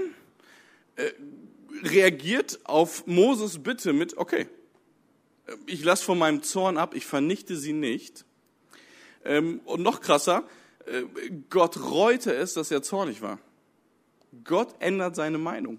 äh, 0.96 1.10
reagiert 1.82 2.60
auf 2.64 3.06
Moses 3.06 3.62
Bitte 3.62 3.92
mit, 3.92 4.18
okay, 4.18 4.48
ich 5.66 5.82
lasse 5.82 6.04
von 6.04 6.18
meinem 6.18 6.42
Zorn 6.42 6.76
ab, 6.76 6.94
ich 6.94 7.06
vernichte 7.06 7.56
sie 7.56 7.72
nicht. 7.72 8.24
Ähm, 9.24 9.60
und 9.64 9.82
noch 9.82 10.00
krasser, 10.00 10.44
äh, 10.86 11.02
Gott 11.48 11.78
reute 11.78 12.34
es, 12.34 12.54
dass 12.54 12.70
er 12.70 12.82
zornig 12.82 13.22
war. 13.22 13.38
Gott 14.44 14.74
ändert 14.78 15.16
seine 15.16 15.38
Meinung. 15.38 15.78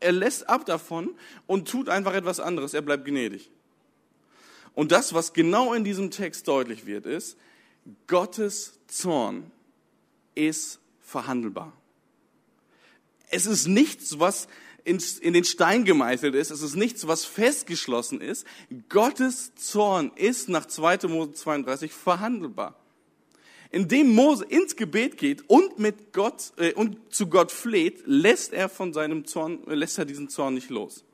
Er 0.00 0.12
lässt 0.12 0.48
ab 0.48 0.66
davon 0.66 1.14
und 1.46 1.68
tut 1.68 1.88
einfach 1.88 2.14
etwas 2.14 2.40
anderes. 2.40 2.74
Er 2.74 2.82
bleibt 2.82 3.04
gnädig. 3.04 3.50
Und 4.74 4.90
das, 4.90 5.14
was 5.14 5.32
genau 5.32 5.74
in 5.74 5.84
diesem 5.84 6.10
Text 6.10 6.48
deutlich 6.48 6.86
wird, 6.86 7.06
ist, 7.06 7.36
Gottes 8.06 8.78
Zorn 8.86 9.50
ist 10.34 10.80
verhandelbar. 11.00 11.72
Es 13.30 13.46
ist 13.46 13.66
nichts, 13.66 14.18
was 14.18 14.46
in, 14.84 14.98
den 15.32 15.44
Stein 15.44 15.84
gemeißelt 15.84 16.34
ist. 16.34 16.50
Es 16.50 16.62
ist 16.62 16.74
nichts, 16.74 17.06
was 17.06 17.24
festgeschlossen 17.24 18.20
ist. 18.20 18.46
Gottes 18.88 19.54
Zorn 19.54 20.12
ist 20.16 20.48
nach 20.48 20.66
2. 20.66 21.08
Mose 21.08 21.32
32 21.32 21.92
verhandelbar. 21.92 22.76
Indem 23.70 24.14
Mose 24.14 24.44
ins 24.44 24.76
Gebet 24.76 25.16
geht 25.16 25.48
und 25.48 25.78
mit 25.78 26.12
Gott 26.12 26.52
äh, 26.58 26.74
und 26.74 26.98
zu 27.14 27.28
Gott 27.28 27.50
fleht, 27.50 28.02
lässt 28.04 28.52
er 28.52 28.68
von 28.68 28.92
seinem 28.92 29.24
Zorn, 29.24 29.66
äh, 29.66 29.74
lässt 29.74 29.98
er 29.98 30.04
diesen 30.04 30.28
Zorn 30.28 30.54
nicht 30.54 30.68
los. 30.68 31.04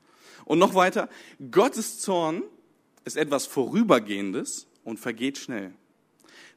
Und 0.43 0.59
noch 0.59 0.75
weiter, 0.75 1.07
Gottes 1.51 1.99
Zorn 1.99 2.43
ist 3.05 3.15
etwas 3.15 3.45
Vorübergehendes 3.45 4.67
und 4.83 4.99
vergeht 4.99 5.37
schnell. 5.37 5.73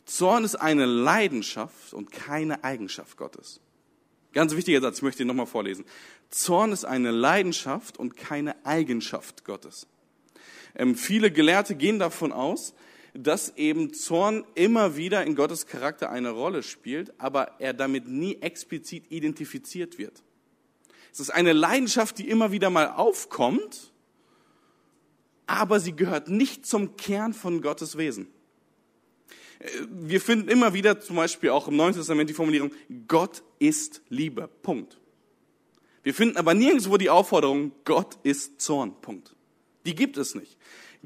Zorn 0.04 0.44
ist 0.44 0.56
eine 0.56 0.86
Leidenschaft 0.86 1.94
und 1.94 2.10
keine 2.10 2.64
Eigenschaft 2.64 3.16
Gottes. 3.16 3.60
Ganz 4.32 4.56
wichtiger 4.56 4.80
Satz, 4.80 4.98
ich 4.98 5.02
möchte 5.02 5.22
ihn 5.22 5.28
nochmal 5.28 5.46
vorlesen. 5.46 5.84
Zorn 6.30 6.72
ist 6.72 6.84
eine 6.84 7.10
Leidenschaft 7.10 7.98
und 7.98 8.16
keine 8.16 8.64
Eigenschaft 8.64 9.44
Gottes. 9.44 9.86
Ähm, 10.74 10.96
viele 10.96 11.30
Gelehrte 11.30 11.74
gehen 11.74 11.98
davon 11.98 12.32
aus, 12.32 12.74
dass 13.14 13.56
eben 13.56 13.92
Zorn 13.92 14.44
immer 14.54 14.96
wieder 14.96 15.24
in 15.24 15.34
Gottes 15.34 15.66
Charakter 15.66 16.10
eine 16.10 16.30
Rolle 16.30 16.62
spielt, 16.62 17.12
aber 17.20 17.60
er 17.60 17.74
damit 17.74 18.08
nie 18.08 18.40
explizit 18.40 19.10
identifiziert 19.10 19.98
wird. 19.98 20.22
Es 21.12 21.20
ist 21.20 21.30
eine 21.30 21.52
Leidenschaft, 21.52 22.18
die 22.18 22.30
immer 22.30 22.52
wieder 22.52 22.70
mal 22.70 22.88
aufkommt, 22.88 23.92
aber 25.46 25.78
sie 25.78 25.94
gehört 25.94 26.28
nicht 26.28 26.64
zum 26.64 26.96
Kern 26.96 27.34
von 27.34 27.60
Gottes 27.60 27.98
Wesen. 27.98 28.28
Wir 29.88 30.20
finden 30.20 30.48
immer 30.48 30.74
wieder 30.74 31.00
zum 31.00 31.16
Beispiel 31.16 31.50
auch 31.50 31.68
im 31.68 31.76
Neuen 31.76 31.94
Testament 31.94 32.28
die 32.28 32.34
Formulierung, 32.34 32.72
Gott 33.06 33.42
ist 33.58 34.02
Liebe. 34.08 34.48
Punkt. 34.62 34.98
Wir 36.02 36.14
finden 36.14 36.36
aber 36.36 36.54
nirgendwo 36.54 36.96
die 36.96 37.10
Aufforderung, 37.10 37.72
Gott 37.84 38.18
ist 38.24 38.60
Zorn. 38.60 39.00
Punkt. 39.00 39.36
Die 39.86 39.94
gibt 39.94 40.16
es 40.16 40.34
nicht. 40.34 40.56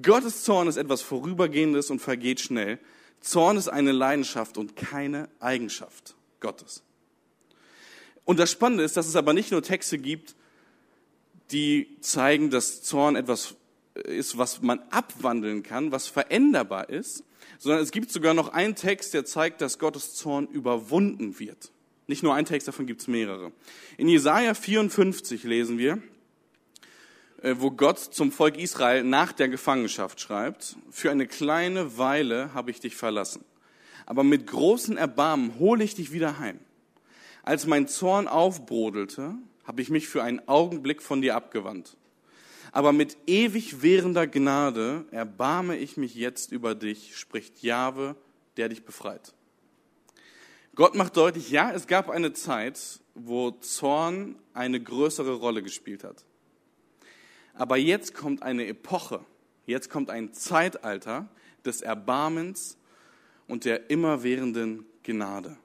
Gottes 0.01 0.43
Zorn 0.43 0.69
ist 0.69 0.77
etwas 0.77 1.03
Vorübergehendes 1.03 1.91
und 1.91 2.01
vergeht 2.01 2.41
schnell. 2.41 2.79
Zorn 3.21 3.57
ist 3.57 3.69
eine 3.69 3.93
Leidenschaft 3.93 4.57
und 4.57 4.77
keine 4.77 5.29
Eigenschaft 5.41 6.15
Gottes. 6.41 6.83
Und 8.25 8.39
das 8.39 8.51
Spannende 8.51 8.85
ist, 8.85 8.97
dass 8.97 9.07
es 9.07 9.17
aber 9.17 9.33
nicht 9.33 9.53
nur 9.53 9.63
Texte 9.63 9.99
gibt, 9.99 10.35
die 11.51 11.97
zeigen, 12.01 12.51
dass 12.51 12.83
Zorn 12.83 13.17
etwas 13.17 13.55
ist, 14.05 14.39
was 14.39 14.63
man 14.63 14.81
abwandeln 14.91 15.63
kann, 15.63 15.93
was 15.93 16.07
veränderbar 16.07 16.89
ist, 16.89 17.25
sondern 17.59 17.83
es 17.83 17.91
gibt 17.91 18.11
sogar 18.11 18.35
noch 18.35 18.49
einen 18.49 18.75
Text, 18.75 19.15
der 19.15 19.25
zeigt, 19.25 19.61
dass 19.61 19.79
Gottes 19.79 20.15
Zorn 20.15 20.47
überwunden 20.47 21.39
wird. 21.39 21.73
Nicht 22.07 22.23
nur 22.23 22.35
ein 22.35 22.45
Text, 22.45 22.69
davon 22.69 22.87
gibt 22.87 23.01
es 23.01 23.09
mehrere. 23.09 23.53
In 23.97 24.09
Jesaja 24.09 24.55
54 24.55 25.43
lesen 25.45 25.79
wir, 25.79 26.01
äh, 27.43 27.57
wo 27.59 27.71
Gott 27.71 27.99
zum 27.99 28.31
Volk 28.31 28.59
Israel 28.59 29.03
nach 29.03 29.33
der 29.33 29.49
Gefangenschaft 29.49 30.21
schreibt, 30.21 30.77
für 30.91 31.11
eine 31.11 31.27
kleine 31.27 31.99
Weile 31.99 32.55
habe 32.55 32.71
ich 32.71 32.81
dich 32.81 32.97
verlassen, 32.97 33.45
aber 34.05 34.23
mit 34.23 34.47
großen 34.47 34.97
Erbarmen 34.97 35.59
hole 35.59 35.83
ich 35.83 35.95
dich 35.95 36.13
wieder 36.13 36.39
heim. 36.39 36.61
Als 37.43 37.67
mein 37.67 37.89
Zorn 37.89 38.29
aufbrodelte, 38.29 39.35
habe 39.65 39.83
ich 39.83 39.91
mich 39.91 40.09
für 40.09 40.23
einen 40.23 40.47
Augenblick 40.49 41.03
von 41.03 41.23
dir 41.23 41.35
abgewandt. 41.35 41.97
Aber 42.73 42.93
mit 42.93 43.17
ewig 43.27 43.83
währender 43.83 44.27
Gnade 44.27 45.05
erbarme 45.11 45.77
ich 45.77 45.97
mich 45.97 46.15
jetzt 46.15 46.53
über 46.53 46.75
dich, 46.75 47.17
spricht 47.17 47.63
Jahwe, 47.63 48.17
der 48.57 48.69
dich 48.69 48.85
befreit. 48.85 49.35
Gott 50.75 50.95
macht 50.95 51.17
deutlich, 51.17 51.51
ja, 51.51 51.73
es 51.73 51.87
gab 51.87 52.11
eine 52.11 52.33
Zeit, 52.35 53.01
wo 53.15 53.51
Zorn 53.51 54.37
eine 54.53 54.81
größere 54.81 55.35
Rolle 55.35 55.63
gespielt 55.63 56.05
hat. 56.05 56.25
Aber 57.55 57.79
jetzt 57.79 58.15
kommt 58.15 58.43
eine 58.43 58.67
Epoche, 58.67 59.25
jetzt 59.65 59.89
kommt 59.89 60.11
ein 60.11 60.35
Zeitalter 60.35 61.29
des 61.65 61.81
Erbarmens 61.81 62.77
und 63.49 63.65
der 63.65 63.89
immerwährenden 63.91 64.85
Gnade. 65.03 65.57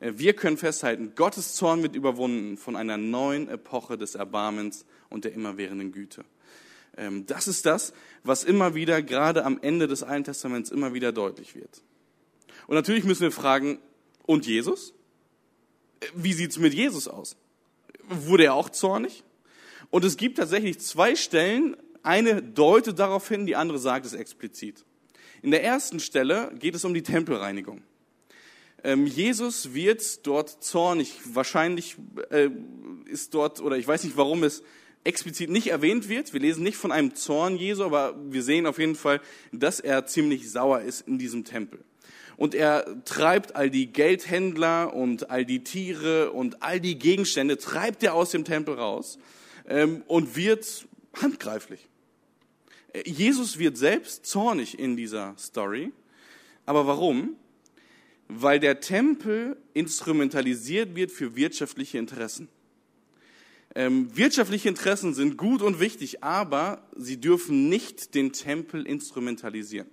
Äh, 0.00 0.12
wir 0.16 0.32
können 0.34 0.56
festhalten, 0.56 1.12
Gottes 1.14 1.54
Zorn 1.54 1.82
wird 1.82 1.94
überwunden 1.94 2.56
von 2.56 2.76
einer 2.76 2.96
neuen 2.96 3.48
Epoche 3.48 3.96
des 3.96 4.14
Erbarmens 4.14 4.84
und 5.08 5.24
der 5.24 5.32
immerwährenden 5.32 5.92
Güte. 5.92 6.24
Ähm, 6.96 7.26
das 7.26 7.46
ist 7.46 7.66
das, 7.66 7.92
was 8.24 8.44
immer 8.44 8.74
wieder, 8.74 9.02
gerade 9.02 9.44
am 9.44 9.58
Ende 9.62 9.86
des 9.86 10.02
Alten 10.02 10.24
Testaments, 10.24 10.70
immer 10.70 10.92
wieder 10.92 11.12
deutlich 11.12 11.54
wird. 11.54 11.82
Und 12.66 12.74
natürlich 12.74 13.04
müssen 13.04 13.22
wir 13.22 13.32
fragen, 13.32 13.78
und 14.26 14.46
Jesus? 14.46 14.94
Wie 16.14 16.32
sieht's 16.32 16.56
mit 16.58 16.72
Jesus 16.72 17.08
aus? 17.08 17.36
Wurde 18.08 18.44
er 18.44 18.54
auch 18.54 18.70
zornig? 18.70 19.24
Und 19.90 20.04
es 20.04 20.16
gibt 20.16 20.38
tatsächlich 20.38 20.78
zwei 20.78 21.16
Stellen. 21.16 21.76
Eine 22.02 22.42
deutet 22.42 22.98
darauf 22.98 23.28
hin, 23.28 23.44
die 23.44 23.56
andere 23.56 23.78
sagt 23.78 24.06
es 24.06 24.12
explizit. 24.12 24.84
In 25.42 25.50
der 25.50 25.64
ersten 25.64 25.98
Stelle 25.98 26.52
geht 26.58 26.76
es 26.76 26.84
um 26.84 26.94
die 26.94 27.02
Tempelreinigung. 27.02 27.82
Ähm, 28.82 29.06
Jesus 29.06 29.74
wird 29.74 30.26
dort 30.26 30.62
zornig. 30.62 31.20
Wahrscheinlich 31.24 31.96
äh, 32.30 32.50
ist 33.06 33.34
dort, 33.34 33.60
oder 33.60 33.76
ich 33.76 33.86
weiß 33.86 34.04
nicht, 34.04 34.16
warum 34.16 34.42
es 34.42 34.62
explizit 35.04 35.50
nicht 35.50 35.68
erwähnt 35.68 36.08
wird. 36.08 36.32
Wir 36.32 36.40
lesen 36.40 36.62
nicht 36.62 36.76
von 36.76 36.92
einem 36.92 37.14
Zorn 37.14 37.56
Jesu, 37.56 37.84
aber 37.84 38.14
wir 38.30 38.42
sehen 38.42 38.66
auf 38.66 38.78
jeden 38.78 38.96
Fall, 38.96 39.20
dass 39.52 39.80
er 39.80 40.06
ziemlich 40.06 40.50
sauer 40.50 40.80
ist 40.80 41.06
in 41.08 41.18
diesem 41.18 41.44
Tempel 41.44 41.84
und 42.40 42.54
er 42.54 43.04
treibt 43.04 43.54
all 43.54 43.68
die 43.68 43.92
Geldhändler 43.92 44.94
und 44.94 45.28
all 45.28 45.44
die 45.44 45.62
Tiere 45.62 46.32
und 46.32 46.62
all 46.62 46.80
die 46.80 46.98
Gegenstände, 46.98 47.58
treibt 47.58 48.02
er 48.02 48.14
aus 48.14 48.30
dem 48.30 48.46
Tempel 48.46 48.76
raus 48.76 49.18
ähm, 49.68 50.02
und 50.06 50.36
wird 50.36 50.86
handgreiflich. 51.20 51.86
Jesus 53.04 53.58
wird 53.58 53.76
selbst 53.76 54.24
zornig 54.24 54.78
in 54.78 54.96
dieser 54.96 55.34
Story. 55.36 55.92
Aber 56.64 56.86
warum? 56.86 57.36
Weil 58.32 58.60
der 58.60 58.80
Tempel 58.80 59.56
instrumentalisiert 59.74 60.94
wird 60.94 61.10
für 61.10 61.34
wirtschaftliche 61.34 61.98
Interessen. 61.98 62.48
Ähm, 63.74 64.16
wirtschaftliche 64.16 64.68
Interessen 64.68 65.14
sind 65.14 65.36
gut 65.36 65.62
und 65.62 65.80
wichtig, 65.80 66.22
aber 66.22 66.86
sie 66.96 67.20
dürfen 67.20 67.68
nicht 67.68 68.14
den 68.14 68.32
Tempel 68.32 68.86
instrumentalisieren. 68.86 69.88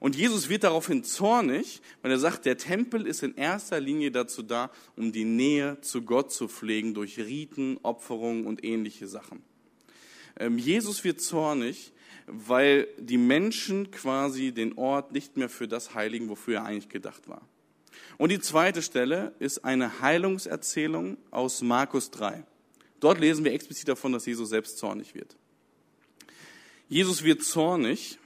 Und 0.00 0.16
Jesus 0.16 0.48
wird 0.48 0.64
daraufhin 0.64 1.04
zornig, 1.04 1.82
weil 2.02 2.10
er 2.12 2.18
sagt, 2.18 2.46
der 2.46 2.56
Tempel 2.56 3.06
ist 3.06 3.22
in 3.22 3.34
erster 3.34 3.80
Linie 3.80 4.10
dazu 4.10 4.42
da, 4.42 4.70
um 4.96 5.12
die 5.12 5.24
Nähe 5.24 5.78
zu 5.82 6.02
Gott 6.02 6.32
zu 6.32 6.48
pflegen 6.48 6.94
durch 6.94 7.18
Riten, 7.18 7.78
Opferungen 7.82 8.46
und 8.46 8.64
ähnliche 8.64 9.06
Sachen. 9.06 9.42
Ähm, 10.38 10.56
Jesus 10.56 11.04
wird 11.04 11.20
zornig, 11.20 11.92
weil 12.32 12.88
die 12.98 13.18
Menschen 13.18 13.90
quasi 13.90 14.52
den 14.52 14.78
Ort 14.78 15.12
nicht 15.12 15.36
mehr 15.36 15.48
für 15.48 15.68
das 15.68 15.94
heiligen, 15.94 16.28
wofür 16.28 16.56
er 16.56 16.64
eigentlich 16.64 16.88
gedacht 16.88 17.28
war. 17.28 17.42
Und 18.18 18.30
die 18.30 18.40
zweite 18.40 18.82
Stelle 18.82 19.34
ist 19.38 19.64
eine 19.64 20.00
Heilungserzählung 20.00 21.16
aus 21.30 21.62
Markus 21.62 22.10
3. 22.10 22.44
Dort 23.00 23.18
lesen 23.18 23.44
wir 23.44 23.52
explizit 23.52 23.88
davon, 23.88 24.12
dass 24.12 24.26
Jesus 24.26 24.50
selbst 24.50 24.78
zornig 24.78 25.14
wird. 25.14 25.36
Jesus 26.88 27.24
wird 27.24 27.42
zornig, 27.42 28.18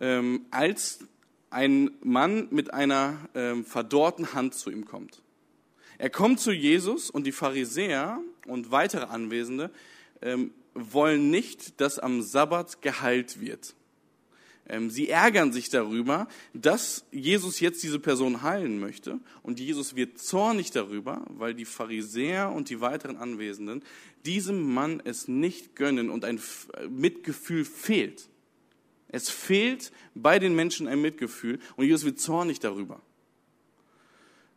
ähm, 0.00 0.46
als 0.50 1.00
ein 1.50 1.90
Mann 2.02 2.48
mit 2.50 2.72
einer 2.72 3.28
ähm, 3.34 3.64
verdorrten 3.64 4.32
Hand 4.32 4.54
zu 4.54 4.70
ihm 4.70 4.84
kommt. 4.84 5.22
Er 5.98 6.10
kommt 6.10 6.40
zu 6.40 6.50
Jesus 6.50 7.10
und 7.10 7.26
die 7.26 7.32
Pharisäer 7.32 8.20
und 8.46 8.70
weitere 8.70 9.04
Anwesende 9.04 9.70
ähm, 10.20 10.52
wollen 10.74 11.30
nicht, 11.30 11.80
dass 11.80 11.98
am 11.98 12.22
Sabbat 12.22 12.82
geheilt 12.82 13.40
wird. 13.40 13.74
Ähm, 14.68 14.90
sie 14.90 15.08
ärgern 15.08 15.52
sich 15.52 15.68
darüber, 15.68 16.28
dass 16.54 17.04
Jesus 17.10 17.60
jetzt 17.60 17.82
diese 17.82 17.98
Person 17.98 18.42
heilen 18.42 18.78
möchte. 18.78 19.18
Und 19.42 19.60
Jesus 19.60 19.96
wird 19.96 20.18
zornig 20.18 20.70
darüber, 20.70 21.24
weil 21.28 21.54
die 21.54 21.64
Pharisäer 21.64 22.50
und 22.52 22.70
die 22.70 22.80
weiteren 22.80 23.16
Anwesenden 23.16 23.82
diesem 24.24 24.72
Mann 24.72 25.02
es 25.04 25.26
nicht 25.26 25.74
gönnen 25.74 26.08
und 26.10 26.24
ein 26.24 26.40
Mitgefühl 26.88 27.64
fehlt. 27.64 28.28
Es 29.08 29.28
fehlt 29.28 29.92
bei 30.14 30.38
den 30.38 30.54
Menschen 30.54 30.88
ein 30.88 31.00
Mitgefühl 31.00 31.58
und 31.76 31.84
Jesus 31.84 32.04
wird 32.04 32.20
zornig 32.20 32.60
darüber. 32.60 33.02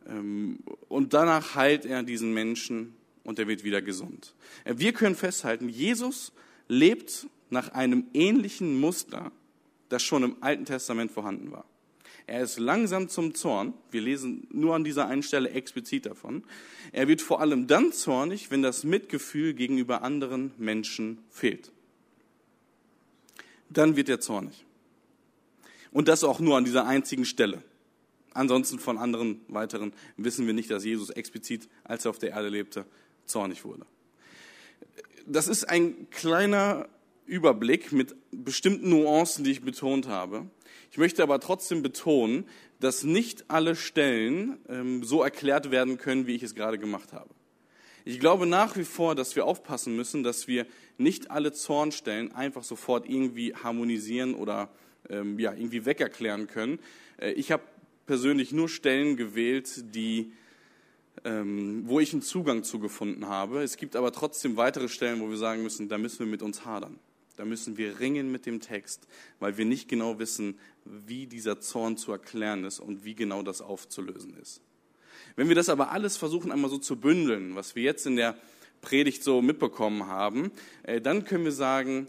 Ähm, 0.08 0.60
und 0.88 1.14
danach 1.14 1.54
heilt 1.56 1.84
er 1.84 2.02
diesen 2.02 2.32
Menschen 2.32 2.94
und 3.26 3.38
er 3.38 3.48
wird 3.48 3.64
wieder 3.64 3.82
gesund. 3.82 4.34
Wir 4.64 4.92
können 4.92 5.14
festhalten, 5.14 5.68
Jesus 5.68 6.32
lebt 6.68 7.26
nach 7.50 7.68
einem 7.70 8.06
ähnlichen 8.14 8.78
Muster, 8.80 9.32
das 9.88 10.02
schon 10.02 10.22
im 10.22 10.36
Alten 10.40 10.64
Testament 10.64 11.12
vorhanden 11.12 11.52
war. 11.52 11.64
Er 12.28 12.42
ist 12.42 12.58
langsam 12.58 13.08
zum 13.08 13.34
Zorn. 13.34 13.74
Wir 13.92 14.00
lesen 14.00 14.48
nur 14.50 14.74
an 14.74 14.82
dieser 14.82 15.06
einen 15.06 15.22
Stelle 15.22 15.50
explizit 15.50 16.06
davon. 16.06 16.42
Er 16.90 17.06
wird 17.06 17.22
vor 17.22 17.40
allem 17.40 17.68
dann 17.68 17.92
zornig, 17.92 18.50
wenn 18.50 18.62
das 18.62 18.82
Mitgefühl 18.82 19.54
gegenüber 19.54 20.02
anderen 20.02 20.50
Menschen 20.58 21.18
fehlt 21.30 21.70
dann 23.70 23.96
wird 23.96 24.08
er 24.08 24.20
zornig. 24.20 24.64
Und 25.92 26.08
das 26.08 26.24
auch 26.24 26.40
nur 26.40 26.56
an 26.56 26.64
dieser 26.64 26.86
einzigen 26.86 27.24
Stelle. 27.24 27.62
Ansonsten 28.32 28.78
von 28.78 28.98
anderen 28.98 29.40
weiteren 29.48 29.92
wissen 30.16 30.46
wir 30.46 30.52
nicht, 30.52 30.70
dass 30.70 30.84
Jesus 30.84 31.10
explizit, 31.10 31.68
als 31.84 32.04
er 32.04 32.10
auf 32.10 32.18
der 32.18 32.30
Erde 32.30 32.48
lebte, 32.48 32.84
zornig 33.26 33.64
wurde. 33.64 33.86
Das 35.26 35.48
ist 35.48 35.64
ein 35.64 36.08
kleiner 36.10 36.88
Überblick 37.26 37.92
mit 37.92 38.14
bestimmten 38.30 38.90
Nuancen, 38.90 39.44
die 39.44 39.50
ich 39.50 39.62
betont 39.62 40.06
habe. 40.08 40.46
Ich 40.90 40.98
möchte 40.98 41.22
aber 41.22 41.40
trotzdem 41.40 41.82
betonen, 41.82 42.48
dass 42.80 43.02
nicht 43.02 43.50
alle 43.50 43.74
Stellen 43.74 44.58
ähm, 44.68 45.02
so 45.02 45.22
erklärt 45.22 45.70
werden 45.70 45.98
können, 45.98 46.26
wie 46.26 46.34
ich 46.34 46.42
es 46.42 46.54
gerade 46.54 46.78
gemacht 46.78 47.12
habe. 47.12 47.30
Ich 48.04 48.20
glaube 48.20 48.46
nach 48.46 48.76
wie 48.76 48.84
vor, 48.84 49.16
dass 49.16 49.34
wir 49.34 49.46
aufpassen 49.46 49.96
müssen, 49.96 50.22
dass 50.22 50.46
wir 50.46 50.66
nicht 50.96 51.30
alle 51.30 51.52
Zornstellen 51.52 52.32
einfach 52.32 52.62
sofort 52.62 53.08
irgendwie 53.08 53.54
harmonisieren 53.54 54.34
oder 54.34 54.70
ähm, 55.10 55.38
ja, 55.38 55.52
irgendwie 55.52 55.84
wegerklären 55.84 56.46
können. 56.46 56.78
Äh, 57.18 57.32
ich 57.32 57.50
habe 57.50 57.64
persönlich 58.06 58.52
nur 58.52 58.68
Stellen 58.68 59.16
gewählt, 59.16 59.94
die, 59.94 60.32
ähm, 61.26 61.82
wo 61.86 61.98
ich 61.98 62.12
einen 62.12 62.22
Zugang 62.22 62.62
zu 62.62 62.78
gefunden 62.78 63.26
habe. 63.26 63.62
Es 63.62 63.76
gibt 63.76 63.96
aber 63.96 64.12
trotzdem 64.12 64.56
weitere 64.56 64.88
Stellen, 64.88 65.20
wo 65.20 65.28
wir 65.28 65.36
sagen 65.36 65.64
müssen, 65.64 65.88
da 65.88 65.98
müssen 65.98 66.20
wir 66.20 66.26
mit 66.26 66.40
uns 66.40 66.64
hadern. 66.64 67.00
Da 67.36 67.44
müssen 67.44 67.76
wir 67.76 67.98
ringen 67.98 68.30
mit 68.30 68.46
dem 68.46 68.60
Text, 68.60 69.06
weil 69.40 69.58
wir 69.58 69.64
nicht 69.64 69.88
genau 69.88 70.20
wissen, 70.20 70.58
wie 70.84 71.26
dieser 71.26 71.60
Zorn 71.60 71.96
zu 71.96 72.12
erklären 72.12 72.64
ist 72.64 72.78
und 72.78 73.04
wie 73.04 73.14
genau 73.14 73.42
das 73.42 73.60
aufzulösen 73.60 74.34
ist. 74.40 74.62
Wenn 75.34 75.48
wir 75.48 75.56
das 75.56 75.68
aber 75.68 75.90
alles 75.90 76.16
versuchen 76.16 76.52
einmal 76.52 76.70
so 76.70 76.78
zu 76.78 76.96
bündeln, 76.96 77.56
was 77.56 77.74
wir 77.74 77.82
jetzt 77.82 78.06
in 78.06 78.16
der 78.16 78.36
Predigt 78.80 79.24
so 79.24 79.42
mitbekommen 79.42 80.06
haben, 80.06 80.52
äh, 80.84 81.00
dann 81.00 81.24
können 81.24 81.44
wir 81.44 81.52
sagen, 81.52 82.06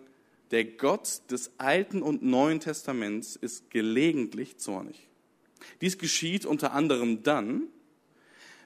der 0.51 0.63
Gott 0.63 1.21
des 1.31 1.51
Alten 1.57 2.03
und 2.03 2.21
Neuen 2.23 2.59
Testaments 2.59 3.35
ist 3.35 3.71
gelegentlich 3.71 4.57
zornig. 4.57 5.07
Dies 5.81 5.97
geschieht 5.97 6.45
unter 6.45 6.71
anderem 6.71 7.23
dann, 7.23 7.63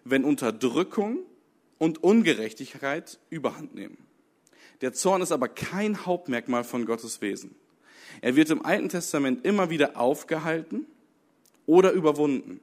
wenn 0.03 0.23
Unterdrückung 0.23 1.19
und 1.77 2.03
Ungerechtigkeit 2.03 3.19
überhand 3.29 3.75
nehmen. 3.75 3.97
Der 4.81 4.93
Zorn 4.93 5.21
ist 5.21 5.31
aber 5.31 5.47
kein 5.47 6.05
Hauptmerkmal 6.05 6.63
von 6.63 6.85
Gottes 6.85 7.21
Wesen. 7.21 7.55
Er 8.21 8.35
wird 8.35 8.49
im 8.49 8.65
Alten 8.65 8.89
Testament 8.89 9.45
immer 9.45 9.69
wieder 9.69 9.97
aufgehalten 9.97 10.85
oder 11.65 11.91
überwunden. 11.91 12.59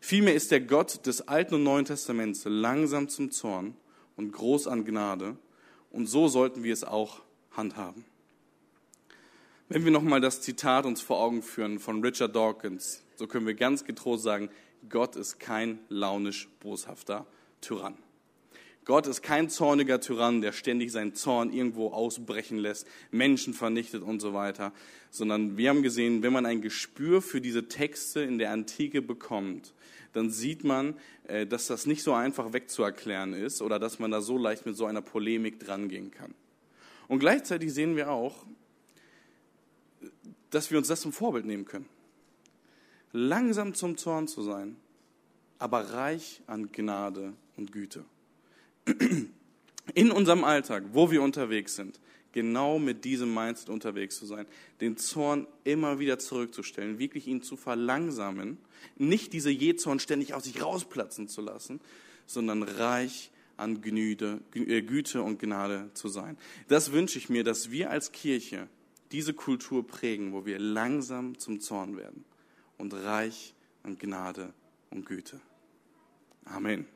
Vielmehr 0.00 0.34
ist 0.34 0.50
der 0.50 0.60
Gott 0.60 1.06
des 1.06 1.28
Alten 1.28 1.54
und 1.56 1.62
Neuen 1.62 1.84
Testaments 1.84 2.42
langsam 2.44 3.08
zum 3.08 3.30
Zorn 3.30 3.76
und 4.16 4.32
groß 4.32 4.66
an 4.66 4.84
Gnade. 4.84 5.36
Und 5.90 6.06
so 6.06 6.28
sollten 6.28 6.62
wir 6.62 6.72
es 6.72 6.84
auch 6.84 7.22
handhaben. 7.52 8.04
Wenn 9.68 9.84
wir 9.84 9.90
nochmal 9.90 10.20
das 10.20 10.42
Zitat 10.42 10.84
uns 10.84 11.00
vor 11.00 11.18
Augen 11.18 11.42
führen 11.42 11.78
von 11.78 12.04
Richard 12.04 12.36
Dawkins, 12.36 13.02
so 13.16 13.26
können 13.26 13.46
wir 13.46 13.54
ganz 13.54 13.84
getrost 13.84 14.22
sagen, 14.22 14.50
Gott 14.88 15.16
ist 15.16 15.38
kein 15.38 15.78
launisch 15.88 16.48
boshafter 16.60 17.26
Tyrann. 17.60 17.96
Gott 18.84 19.06
ist 19.06 19.22
kein 19.22 19.48
zorniger 19.48 20.00
Tyrann, 20.00 20.40
der 20.40 20.50
ständig 20.50 20.90
seinen 20.90 21.14
Zorn 21.14 21.52
irgendwo 21.52 21.90
ausbrechen 21.90 22.58
lässt, 22.58 22.86
Menschen 23.12 23.54
vernichtet 23.54 24.02
und 24.02 24.18
so 24.20 24.34
weiter, 24.34 24.72
sondern 25.10 25.56
wir 25.56 25.70
haben 25.70 25.84
gesehen, 25.84 26.24
wenn 26.24 26.32
man 26.32 26.46
ein 26.46 26.60
Gespür 26.60 27.22
für 27.22 27.40
diese 27.40 27.68
Texte 27.68 28.22
in 28.22 28.38
der 28.38 28.50
Antike 28.50 29.00
bekommt, 29.00 29.72
dann 30.12 30.30
sieht 30.30 30.64
man, 30.64 30.96
äh, 31.28 31.46
dass 31.46 31.68
das 31.68 31.86
nicht 31.86 32.02
so 32.02 32.12
einfach 32.12 32.52
wegzuerklären 32.52 33.34
ist 33.34 33.62
oder 33.62 33.78
dass 33.78 34.00
man 34.00 34.10
da 34.10 34.20
so 34.20 34.36
leicht 34.36 34.66
mit 34.66 34.76
so 34.76 34.86
einer 34.86 35.00
Polemik 35.00 35.60
drangehen 35.60 36.10
kann. 36.10 36.34
Und 37.06 37.20
gleichzeitig 37.20 37.72
sehen 37.72 37.94
wir 37.94 38.10
auch, 38.10 38.46
dass 40.50 40.70
wir 40.70 40.78
uns 40.78 40.88
das 40.88 41.00
zum 41.00 41.12
Vorbild 41.12 41.46
nehmen 41.46 41.64
können. 41.64 41.86
Langsam 43.12 43.74
zum 43.74 43.96
Zorn 43.96 44.26
zu 44.26 44.42
sein, 44.42 44.76
aber 45.58 45.92
reich 45.92 46.42
an 46.46 46.72
Gnade 46.72 47.34
und 47.56 47.72
Güte 47.72 48.04
in 49.94 50.10
unserem 50.10 50.44
Alltag, 50.44 50.84
wo 50.92 51.10
wir 51.10 51.22
unterwegs 51.22 51.76
sind, 51.76 52.00
genau 52.32 52.78
mit 52.78 53.04
diesem 53.04 53.32
Mindset 53.34 53.68
unterwegs 53.68 54.18
zu 54.18 54.26
sein, 54.26 54.46
den 54.80 54.96
Zorn 54.96 55.46
immer 55.64 55.98
wieder 55.98 56.18
zurückzustellen, 56.18 56.98
wirklich 56.98 57.26
ihn 57.26 57.42
zu 57.42 57.56
verlangsamen, 57.56 58.58
nicht 58.96 59.32
diese 59.32 59.50
Jezorn 59.50 60.00
ständig 60.00 60.34
aus 60.34 60.44
sich 60.44 60.62
rausplatzen 60.62 61.28
zu 61.28 61.42
lassen, 61.42 61.80
sondern 62.26 62.62
reich 62.62 63.30
an 63.56 63.82
Gnüde, 63.82 64.40
äh, 64.54 64.82
Güte 64.82 65.22
und 65.22 65.38
Gnade 65.38 65.90
zu 65.94 66.08
sein. 66.08 66.38
Das 66.68 66.92
wünsche 66.92 67.18
ich 67.18 67.28
mir, 67.28 67.44
dass 67.44 67.70
wir 67.70 67.90
als 67.90 68.12
Kirche 68.12 68.68
diese 69.12 69.34
Kultur 69.34 69.86
prägen, 69.86 70.32
wo 70.32 70.46
wir 70.46 70.58
langsam 70.58 71.38
zum 71.38 71.60
Zorn 71.60 71.98
werden 71.98 72.24
und 72.78 72.94
reich 72.94 73.54
an 73.82 73.98
Gnade 73.98 74.52
und 74.90 75.06
Güte. 75.06 75.40
Amen. 76.44 76.86